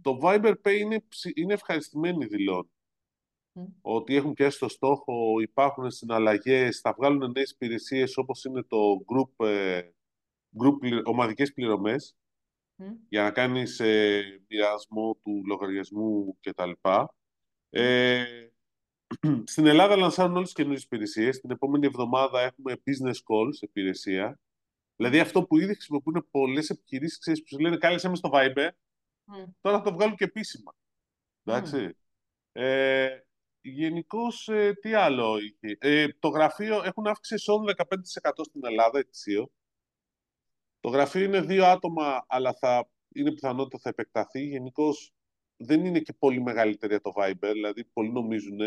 [0.01, 2.71] Το Viber Pay είναι, ψη- είναι ευχαριστημένοι δηλώνουν.
[3.59, 3.65] Μμ.
[3.81, 8.77] ότι έχουν πιάσει το στόχο, υπάρχουν συναλλαγές, θα βγάλουν νέες υπηρεσίες όπως είναι το
[9.07, 9.89] group, ε,
[10.63, 12.15] group πλη- ομαδικές πληρωμές
[12.75, 12.85] Μμ.
[13.09, 16.71] για να κάνεις ε, μοιρασμό του λογαριασμού κτλ.
[17.69, 18.23] Ε,
[19.51, 21.39] στην Ελλάδα λανσάρουν όλες τις καινούριες υπηρεσίες.
[21.39, 24.39] Την επόμενη εβδομάδα έχουμε business calls υπηρεσία.
[24.95, 28.69] Δηλαδή αυτό που ήδη χρησιμοποιούν πολλές επιχειρήσεις, ξέρεις, που σου λένε κάλεσέ με στο Viber,
[29.23, 29.43] Μμ.
[29.61, 30.75] τώρα θα το βγάλουν και επίσημα.
[31.43, 31.97] Εντάξει.
[32.51, 33.19] Ε,
[33.69, 34.49] Γενικώς,
[34.81, 39.49] τι άλλο είχε; Ε, το γραφείο έχουν αύξηση εισόδου 15% στην Ελλάδα ετησίω.
[40.79, 44.45] Το γραφείο είναι δύο άτομα, αλλά θα είναι πιθανότητα θα επεκταθεί.
[44.45, 45.13] Γενικώς
[45.57, 48.59] δεν είναι και πολύ μεγαλύτερη από το Viber, δηλαδή πολλοί νομίζουν.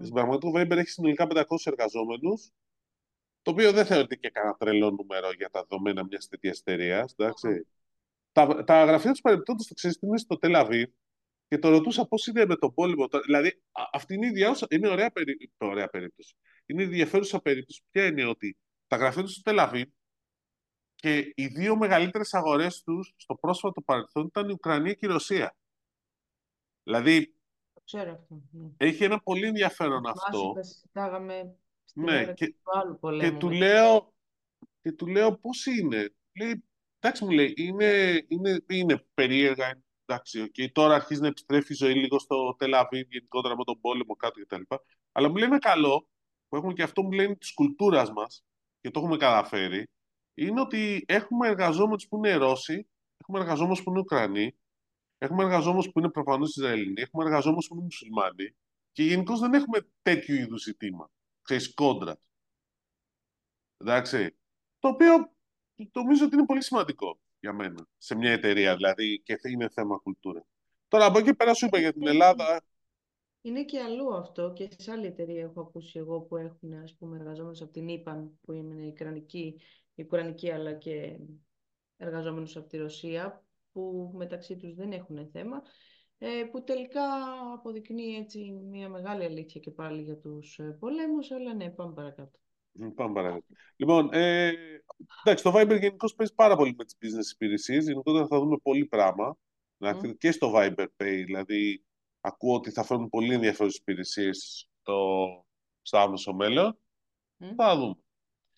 [0.00, 2.50] Στην πραγματικότητα το Viber έχει συνολικά 500 εργαζόμενους,
[3.42, 7.14] το οποίο δεν θεωρείται και κανένα τρελό νούμερο για τα δεδομένα μιας τέτοιας εταιρείας.
[8.32, 10.90] Τα, τα γραφεία τους παρεμπιπτόντως το ξέρεις, είναι στο Τελαβίβ
[11.52, 13.08] και το ρωτούσα πώς είναι με τον πόλεμο.
[13.08, 13.24] τώρα.
[13.24, 16.34] Δηλαδή, α- αυτή είναι, η διάουσα- είναι ωραία, περί- ωραία περίπτωση.
[16.66, 17.82] Είναι ενδιαφέρουσα περίπτωση.
[17.90, 19.88] Ποια είναι ότι τα γραφεία τους στο Τελαβίβ
[20.94, 25.56] και οι δύο μεγαλύτερες αγορές τους στο πρόσφατο παρελθόν ήταν η Ουκρανία και η Ρωσία.
[26.82, 27.34] Δηλαδή,
[27.74, 28.42] Το ξέρω αυτό.
[28.50, 28.68] Ναι.
[28.76, 30.52] έχει ένα πολύ ενδιαφέρον Θυμάσαι, αυτό.
[30.52, 33.38] τα συζητάγαμε στην Ναι, ώρα και- του άλλου Και πολέμου.
[33.38, 34.14] του με- λέω,
[34.82, 36.14] και του λέω πώς είναι.
[36.40, 36.64] Λέει,
[36.98, 39.82] εντάξει μου λέει, είναι, είναι, είναι περίεργα,
[40.12, 43.80] εντάξει, οκ, τώρα αρχίζει να επιστρέφει η ζωή λίγο στο Τελ Αβίβ, γενικότερα με τον
[43.80, 44.62] πόλεμο κάτω κτλ.
[45.12, 46.08] Αλλά μου λέει ένα καλό,
[46.48, 48.44] που έχουμε και αυτό μου λένε της κουλτούρας μας,
[48.80, 49.88] και το έχουμε καταφέρει,
[50.34, 54.56] είναι ότι έχουμε εργαζόμενους που είναι Ρώσοι, έχουμε εργαζόμενους που είναι Ουκρανοί,
[55.18, 58.56] έχουμε εργαζόμενους που είναι προφανώς Ισραηλινοί, έχουμε εργαζόμενους που είναι Μουσουλμάνοι
[58.92, 61.10] και γενικώς δεν έχουμε τέτοιου είδους ζητήμα.
[61.42, 62.18] Ξέρεις, κόντρα.
[63.76, 64.36] Εντάξει.
[64.78, 65.32] Το οποίο
[65.92, 67.86] νομίζω ότι είναι πολύ σημαντικό για μένα.
[67.98, 70.46] Σε μια εταιρεία δηλαδή και είναι θέμα κουλτούρα.
[70.88, 72.62] Τώρα από εκεί πέρα σου είπα για την Ελλάδα.
[73.40, 77.16] Είναι και αλλού αυτό και σε άλλη εταιρεία έχω ακούσει εγώ που έχουν ας πούμε
[77.16, 79.60] εργαζόμενους από την ΙΠΑΝ που είναι η Ουκρανική,
[79.94, 81.18] η Ουκρανική αλλά και
[81.96, 85.62] εργαζόμενους από τη Ρωσία που μεταξύ τους δεν έχουν θέμα
[86.18, 87.02] ε, που τελικά
[87.54, 92.38] αποδεικνύει έτσι μια μεγάλη αλήθεια και πάλι για τους ε, πολέμους αλλά ναι πάμε παρακάτω.
[92.72, 93.44] Μ, Πάμε παρακάτω.
[93.76, 94.52] Λοιπόν, ε,
[95.24, 97.84] εντάξει, το Viber γενικώς παίζει πάρα πολύ με τις business υπηρεσίες.
[97.84, 99.36] Γενικότερα θα δούμε πολύ πράγμα.
[99.78, 100.12] Εντάξει, Μμ.
[100.18, 101.84] Και στο Viber Pay, δηλαδή,
[102.20, 105.26] ακούω ότι θα φέρουν πολύ ενδιαφέρουσες υπηρεσίες στο,
[105.82, 106.78] στο άμεσο μέλλον.
[107.36, 107.54] Μμ.
[107.56, 107.94] Θα δούμε.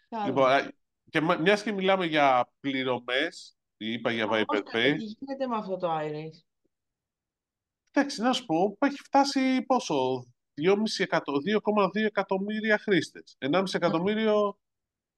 [0.09, 0.55] Θα Λοιπόν, δούμε.
[0.55, 0.73] α,
[1.11, 4.97] και μιας και μιλάμε για πληρωμές, είπα για Όμως, Viber καλά, Pay.
[4.99, 6.43] τι γίνεται με αυτό το iRace.
[7.91, 10.27] Εντάξει, να σου πω, έχει φτάσει πόσο,
[10.57, 13.37] 2,2 εκατομμύρια χρήστες.
[13.39, 14.59] 1,5 εκατομμύριο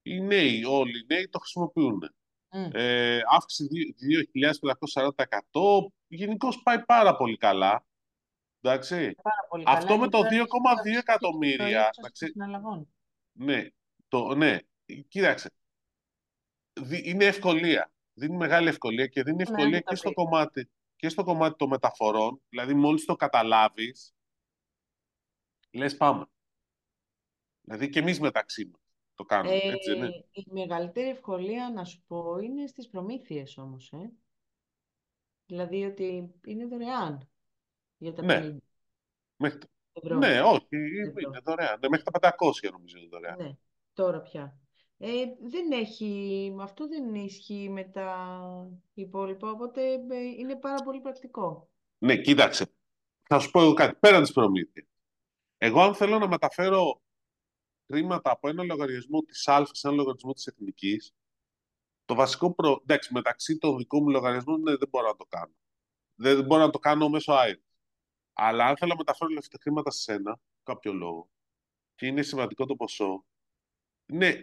[0.01, 2.15] οι νέοι, όλοι οι νέοι το χρησιμοποιούν.
[2.51, 2.69] Μμ.
[2.73, 5.91] Ε, αύξηση 2.540%.
[6.07, 7.85] Γενικώς πάει πάρα πολύ καλά.
[8.61, 9.15] Εντάξει.
[9.21, 9.97] Πάρα πολύ Αυτό καλά.
[9.97, 12.87] με είναι το τώρα 2,2 το εκατομμύρια, ύψος των εντάξει, συναλλαγών.
[13.31, 13.67] ναι,
[14.07, 14.57] το, ναι,
[15.07, 15.51] κοίταξε.
[16.81, 17.91] Δι- Είναι ευκολία.
[18.13, 20.23] Δίνει μεγάλη ευκολία και δίνει Ναι, ευκολία δεν και το στο πήρα.
[20.23, 22.41] κομμάτι, και στο κομμάτι των μεταφορών.
[22.49, 24.13] Δηλαδή, μόλις το καταλάβεις,
[25.71, 26.25] λες πάμε.
[27.61, 28.81] Δηλαδή και εμείς μεταξύ μας
[29.15, 30.25] το κάνουμε, Ε, έτσι δεν είναι.
[30.31, 34.11] η μεγαλύτερη ευκολία, να σου πω, είναι στις προμήθειες όμως, ε.
[35.45, 37.29] Δηλαδή ότι είναι δωρεάν
[37.97, 38.57] για τα Ναι, 50
[39.37, 40.17] μέχρι, τα- ευρώ.
[40.17, 40.67] ναι, όχι,
[41.07, 41.19] ευρώ.
[41.29, 41.79] είναι δωρεάν.
[41.79, 43.37] Ναι, μέχρι τα 500 νομίζω είναι δωρεάν.
[43.37, 43.51] Ναι,
[43.93, 44.59] τώρα πια.
[44.97, 45.09] Ε,
[45.41, 51.69] δεν έχει, αυτό δεν ισχύει με τα υπόλοιπα, οπότε ε, είναι πάρα πολύ πρακτικό.
[51.97, 52.65] Ναι, κοίταξε.
[53.23, 54.87] Θα σου πω εγώ κάτι, πέραν της προμήθειας.
[55.57, 57.01] Εγώ αν θέλω να μεταφέρω
[57.91, 61.13] χρήματα από ένα λογαριασμό της Α σε ένα λογαριασμό της Εθνικής,
[62.05, 62.79] το βασικό προ...
[62.81, 65.53] Εντάξει, μεταξύ των δικών μου λογαριασμών ναι, δεν μπορώ να το κάνω.
[66.15, 67.61] Δεν μπορώ να το κάνω μέσω ΑΕΠ.
[68.33, 71.29] Αλλά αν θέλω να μεταφέρω λεφτά χρήματα σε σένα, κάποιο λόγο,
[71.95, 73.25] και είναι σημαντικό το ποσό,
[74.05, 74.39] ναι,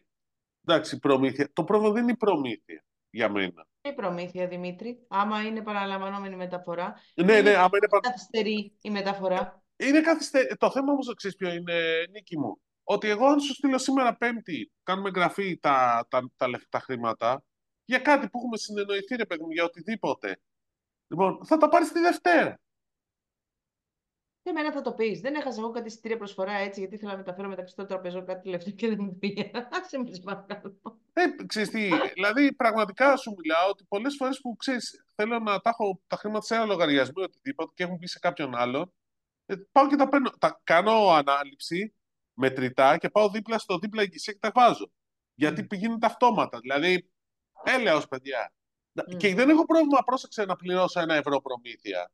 [0.66, 1.52] εντάξει, προμήθεια.
[1.52, 3.66] Το πρόβλημα δεν είναι η προμήθεια για μένα.
[3.80, 8.90] Η προμήθεια, Δημήτρη, άμα είναι παραλαμβανόμενη μεταφορά, Ναι, είναι ναι, άμα είναι, πα- καθυστερή η
[8.90, 9.63] μεταφορά.
[9.76, 10.56] Είναι καθυστε...
[10.58, 14.72] Το θέμα όμως, ξέρεις ποιο είναι, Νίκη μου, ότι εγώ αν σου στείλω σήμερα Πέμπτη,
[14.82, 17.44] κάνουμε εγγραφή τα, τα, τα, λεφ- τα χρήματα,
[17.84, 20.40] για κάτι που έχουμε συνεννοηθεί, ρε παιδί μου, για οτιδήποτε.
[21.06, 22.58] Λοιπόν, θα τα πάρεις τη Δευτέρα.
[24.42, 25.20] Και εμένα θα το πεις.
[25.20, 28.48] Δεν έχασα εγώ κάτι εισιτήρια προσφορά έτσι, γιατί ήθελα να μεταφέρω μεταξύ των τραπεζών κάτι
[28.48, 29.50] λεφτά και δεν μου πήγε.
[29.80, 31.00] Άσε με, σε παρακαλώ.
[31.12, 35.70] Ε, ξέρεις τι, δηλαδή πραγματικά σου μιλάω ότι πολλές φορές που ξέρεις, θέλω να τα
[35.70, 38.92] έχω τα χρήματα σε ένα λογαριασμό ή οτιδήποτε και έχουν μπει σε κάποιον άλλον,
[39.46, 41.94] ε, πάω και τα παίρνω, τα κάνω ανάληψη
[42.32, 44.90] μετρητά και πάω δίπλα στο δίπλα εγγυσία και τα βάζω.
[45.34, 45.66] Γιατί Μμ.
[45.66, 46.58] πηγαίνουν αυτόματα.
[46.58, 47.10] Δηλαδή,
[47.64, 48.52] έλεος παιδιά.
[48.92, 49.16] Μμ.
[49.16, 52.12] Και δεν έχω πρόβλημα, πρόσεξε να πληρώσω ένα ευρώ προμήθεια.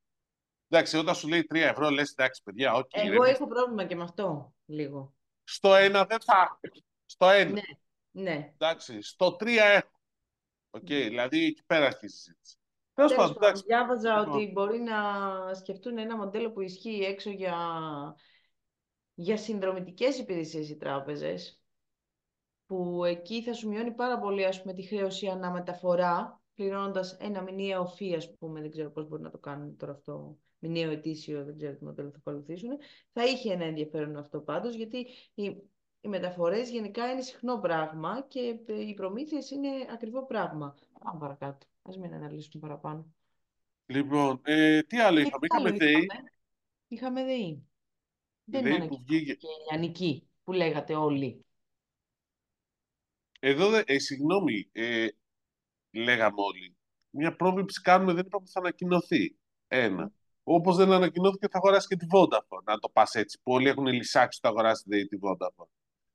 [0.68, 2.90] Εντάξει, όταν σου λέει 3 ευρώ, λες εντάξει παιδιά, οκ.
[2.96, 5.14] ρε, Εγώ μη- έχω πρόβλημα και με αυτό λίγο.
[5.44, 6.84] Στο ένα δεν θα έχω.
[7.04, 7.50] Στο ένα.
[7.50, 7.62] Ναι,
[8.22, 8.52] ναι.
[8.54, 10.00] Εντάξει, στο 3 έχω.
[10.70, 10.96] Οκ, Ναι.
[10.96, 12.56] δηλαδή εκεί πέρα έχει η συζήτηση.
[13.08, 13.64] Τέλος Τέλος πάντων, πάντων, εντάξει.
[13.66, 14.94] διάβαζα Λοιπόν, ότι μπορεί να
[15.54, 17.56] σκεφτούν ένα μοντέλο που ισχύει έξω για,
[19.14, 21.62] για συνδρομητικές υπηρεσίες οι τράπεζες,
[22.66, 27.42] που εκεί θα σου μειώνει πάρα πολύ ας πούμε, τη χρέωση ανά μεταφορά, πληρώνοντας ένα
[27.42, 31.44] μηνιαίο fee, ας πούμε, δεν ξέρω πώς μπορεί να το κάνουν τώρα αυτό, μηνιαίο ετήσιο,
[31.44, 32.70] δεν ξέρω τι μοντέλο θα ακολουθήσουν.
[33.12, 35.44] Θα είχε ένα ενδιαφέρον αυτό πάντως, γιατί οι,
[36.00, 40.74] οι μεταφορές γενικά είναι συχνό πράγμα και ε, οι προμήθειες είναι ακριβό πράγμα.
[41.04, 43.06] Πάμε παρακάτω, ας μην αναλύσουμε παραπάνω.
[43.86, 46.30] λοιπόν ε, τι άλλο Και είχαμε; τι Είχαμε άλλο ΔΕΗ, είχαμε;
[46.88, 47.64] Είχαμε ΔΕΗ.
[48.44, 49.34] Δεν ΔΕΗ είναι που βγήκε.
[49.34, 51.44] και η Λιανική που λέγατε όλοι.
[53.40, 55.06] Εδώ, δε- ε, συγγνώμη, ε,
[55.90, 56.76] λέγαμε όλοι.
[57.10, 59.36] Μια πρόβλεψη κάνουμε, δεν είπαμε ότι θα ανακοινωθεί.
[59.68, 60.12] Ένα.
[60.42, 63.40] Όπως δεν ανακοινώθηκε θα αγοράσει και τη Vodafone, να το πας έτσι.
[63.42, 65.68] Που όλοι έχουν λησάξει ότι θα αγοράσει τη τη Vodafone.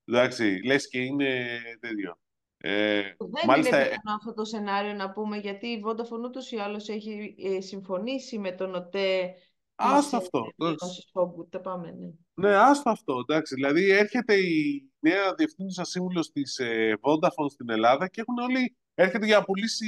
[0.05, 2.20] Εντάξει, λες και είναι τέτοιο.
[2.57, 6.51] Ε, Δεν μάλιστα, είναι ε, πιθανό αυτό το σενάριο να πούμε γιατί η Vodafone ούτως
[6.51, 9.33] ή άλλως έχει ε, συμφωνήσει με τον ΟΤΕ
[9.75, 10.39] της άστο ε, αυτό.
[10.57, 10.85] εντάξει.
[10.85, 11.47] μειώσης φόβου.
[11.49, 12.09] Τα πάμε, ναι.
[12.33, 13.55] Ναι, άστο αυτό, εντάξει.
[13.55, 19.25] Δηλαδή έρχεται η νέα διευθύνουσα σύμβουλος της ε, Vodafone στην Ελλάδα και έχουν όλοι, έρχεται
[19.25, 19.87] για να πουλήσει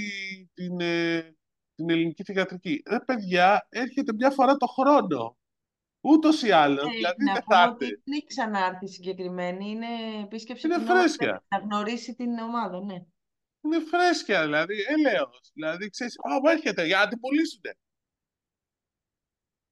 [0.53, 1.36] την, ε,
[1.76, 2.84] την ελληνική θηγατρική.
[2.89, 5.38] Ρε παιδιά, έρχεται μια φορά το χρόνο.
[6.02, 8.02] Ούτως ή άλλως, Ε, δηλαδή να δεν πούμε θα ότι έρθει.
[8.04, 9.70] δεν έχει ξανάρθει συγκεκριμένη.
[9.70, 11.43] Είναι επίσκεψη Είναι κοινόματος φρέσκια.
[11.48, 13.06] να γνωρίσει την ομάδα, ναι.
[13.62, 15.52] Είναι φρέσκια, δηλαδή, έλεος.
[15.54, 17.78] Δηλαδή, ξέρεις, α, μου έρχεται για να την πουλήσουνε.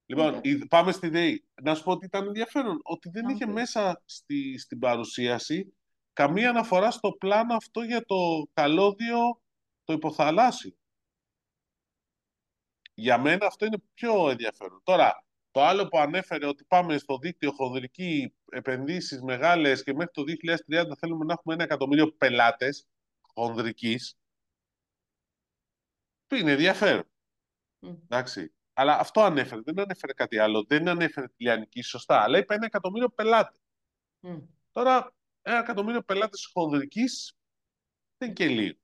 [0.08, 0.50] Λοιπόν, Εντάξει.
[0.50, 1.48] η- πάμε στη ΔΕΗ.
[1.62, 3.60] Να σου πω ότι ήταν ενδιαφέρον, ότι δεν Να είχε μου πεις.
[3.62, 5.76] μέσα στη, στην παρουσίαση
[6.12, 8.16] καμία αναφορά στο πλάνο αυτό για το
[8.52, 9.42] καλώδιο
[9.84, 10.76] το υποθαλάσσιο.
[12.94, 14.80] Για μένα αυτό είναι πιο ενδιαφέρον.
[14.84, 15.25] Τώρα,
[15.56, 20.22] το άλλο που ανέφερε ότι πάμε στο δίκτυο χονδρική επενδύσεις μεγάλες και μέχρι το
[20.68, 22.86] 2030 θέλουμε να έχουμε ένα εκατομμύριο πελάτες
[23.20, 24.18] χονδρικής,
[26.30, 27.08] είναι ενδιαφέρον.
[27.78, 27.88] Μμ.
[27.88, 28.54] Εντάξει.
[28.72, 30.64] Αλλά αυτό ανέφερε, δεν ανέφερε κάτι άλλο.
[30.64, 33.60] Δεν ανέφερε τη Λιανική σωστά, αλλά είπε ένα εκατομμύριο πελάτες.
[34.20, 34.38] Μμ.
[34.70, 37.36] Τώρα, ένα εκατομμύριο πελάτες χονδρικής
[38.16, 38.78] δεν είναι και λίγο.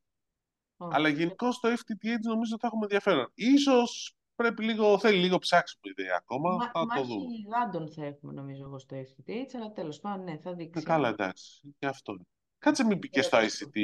[0.77, 0.95] Όχι.
[0.95, 3.31] Αλλά γενικώς το FTTH νομίζω θα έχουμε ενδιαφέρον.
[3.35, 7.25] Ίσως πρέπει λίγο, θέλει λίγο ψάξιμο ιδέα ακόμα, Μα, θα το μάχη δούμε.
[7.35, 10.83] γιγάντων θα έχουμε νομίζω εγώ στο FTTH, αλλά τέλος πάντων ναι, θα Ε, δείξει.
[10.85, 12.17] καλά, εντάξει, και αυτό.
[12.59, 13.67] Κάτσε μην πεις και στο Ερωτήσω.
[13.67, 13.79] ICT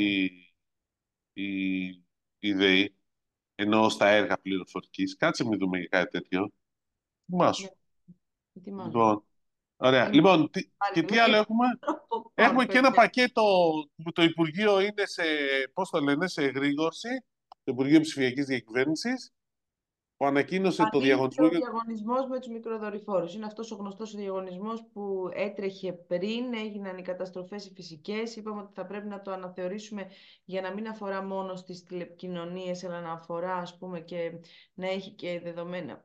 [1.32, 1.84] η,
[2.38, 2.94] η ΔΕΗ,
[3.54, 5.16] ενώ στα έργα πληροφορικής.
[5.16, 6.52] Κάτσε μην δούμε για κάτι τέτοιο.
[7.26, 7.62] Θυμάσου.
[7.62, 7.68] Ναι,
[8.54, 8.88] ετοιμάζω.
[8.88, 9.22] Λοιπόν,
[9.80, 10.04] Ωραία.
[10.06, 13.02] Είναι Λοιπόν, τι- πάλι και τι με άλλο έχουμε; τρόπο Έχουμε και ένα παιδιά.
[13.02, 13.42] πακέτο
[14.02, 15.22] που το Υπουργείο είναι σε,
[15.72, 17.08] πώς το λένε, σε εγρήγορση,
[17.48, 19.30] το Υπουργείο Ψηφιακής Διακυβέρνησης,
[20.18, 21.58] που ανακοίνωσε το Ανοίγει διαγωνισμό ο για...
[21.58, 23.34] διαγωνισμός με τους μικροδορυφόρους.
[23.34, 28.36] Είναι αυτός ο γνωστός ο διαγωνισμός που έτρεχε πριν, έγιναν οι καταστροφές οι φυσικές.
[28.36, 30.06] Είπαμε ότι θα πρέπει να το αναθεωρήσουμε
[30.44, 34.32] για να μην αφορά μόνο στις τηλεπικοινωνίες, αλλά να αφορά, ας πούμε, και
[34.74, 36.04] να έχει και δεδομένα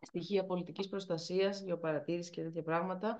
[0.00, 3.18] στοιχεία πολιτικής προστασίας, γεωπαρατήρησης και τέτοια πράγματα.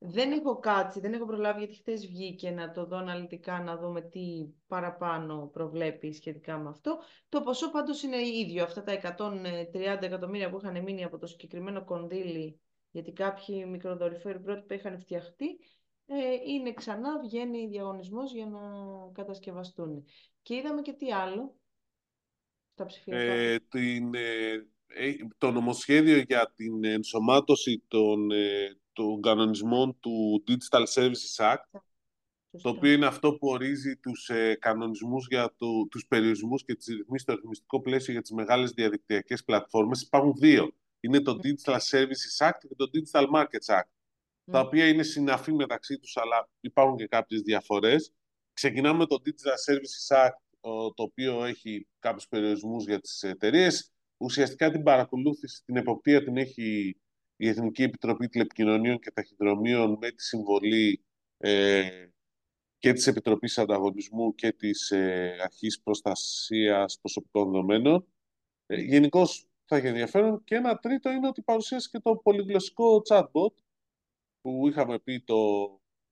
[0.00, 4.00] Δεν έχω κάτσει, δεν έχω προλάβει γιατί χθες βγήκε να το δω αναλυτικά, να δούμε
[4.00, 6.98] τι παραπάνω προβλέπει σχετικά με αυτό.
[7.28, 11.84] Το ποσό πάντως είναι ίδιο, αυτά τα 130 εκατομμύρια που είχαν μείνει από το συγκεκριμένο
[11.84, 15.58] κονδύλι, γιατί κάποιοι μικροδορυφόροι πρότυπα είχαν φτιαχτεί,
[16.06, 18.60] ε, είναι ξανά, βγαίνει διαγωνισμός για να
[19.12, 20.04] κατασκευαστούν.
[20.42, 21.56] Και είδαμε και τι άλλο
[22.72, 23.32] στα ψηφιακά.
[23.32, 24.52] ε, την, ε,
[24.86, 31.80] ε, το νομοσχέδιο για την ενσωμάτωση των, ε, των κανονισμών του Digital Services Act, το
[32.50, 32.68] Σωστό.
[32.70, 37.22] οποίο είναι αυτό που ορίζει τους ε, κανονισμούς για το, τους περιορισμούς και τις ρυθμίσεις
[37.22, 40.02] στο ρυθμιστικό πλαίσιο για τις μεγάλες διαδικτυακές πλατφόρμες.
[40.02, 40.72] Υπάρχουν δύο.
[41.00, 43.88] Είναι το Digital Services Act και το Digital Markets Act,
[44.50, 44.66] τα Μμ.
[44.66, 48.12] οποία είναι συναφή μεταξύ τους, αλλά υπάρχουν και κάποιες διαφορές.
[48.52, 53.92] Ξεκινάμε με το Digital Services Act, ο- το οποίο έχει κάποιους περιορισμούς για τις εταιρείες.
[54.16, 56.96] Ουσιαστικά την παρακολούθηση, την εποπτεία την έχει
[57.40, 61.04] η Εθνική Επιτροπή Τηλεπικοινωνίων και Ταχυδρομείων με τη συμβολή
[61.36, 62.08] ε,
[62.78, 68.06] και της Επιτροπής Ανταγωνισμού και της ε, Αρχής Προστασίας Προσωπικών Δεδομένων.
[68.66, 70.44] Ε, Γενικώς θα έχει ενδιαφέρον.
[70.44, 73.54] Και ένα τρίτο είναι ότι παρουσίασε και το πολυγλωσσικό chatbot
[74.40, 75.36] που είχαμε πει το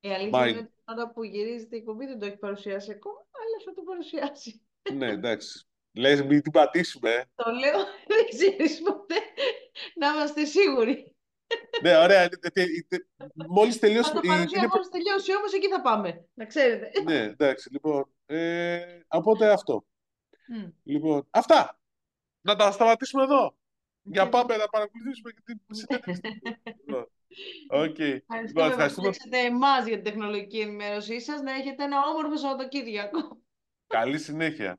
[0.01, 0.51] Η αλήθεια Μάη.
[0.51, 3.73] είναι ότι την ώρα που γυρίζεται η εκπομπή δεν το έχει παρουσιάσει ακόμα, αλλά θα
[3.75, 4.61] το παρουσιάσει.
[4.93, 5.67] Ναι, εντάξει.
[5.95, 7.11] Λες μην την πατήσουμε.
[7.11, 7.25] ε.
[7.35, 7.79] Το λέω,
[8.11, 9.15] δεν ξέρεις ποτέ,
[9.95, 11.16] να είμαστε σίγουροι.
[11.83, 12.21] Ναι, ωραία.
[12.21, 12.99] ε, ε, ε, ε,
[13.49, 14.21] Μόλις Θα τελειώσουμε...
[14.21, 17.03] το η- παρουσιάσει είναι- μόλις τελειώσει όμως, εκεί θα πάμε, να ξέρετε.
[17.03, 18.11] Ναι, εντάξει, λοιπόν.
[18.27, 19.87] Ε, οπότε αυτό.
[20.49, 20.69] Μμ.
[20.83, 21.81] Λοιπόν, αυτά.
[22.41, 23.57] Να τα σταματήσουμε εδώ.
[24.03, 26.21] Για Και- πάμε να παρακολουθήσουμε και την συνέντευξη.
[26.87, 27.11] Λοιπόν,
[27.69, 27.99] Οκ.
[27.99, 29.13] Λοιπόν, Ευχαριστούμε που ευχαριστούμε.
[29.13, 31.41] στηρίξατε εμάς για την τεχνολογική ενημέρωσή σας.
[31.41, 33.41] Να έχετε ένα όμορφο Σαββατοκύριακο.
[33.87, 34.79] Καλή συνέχεια.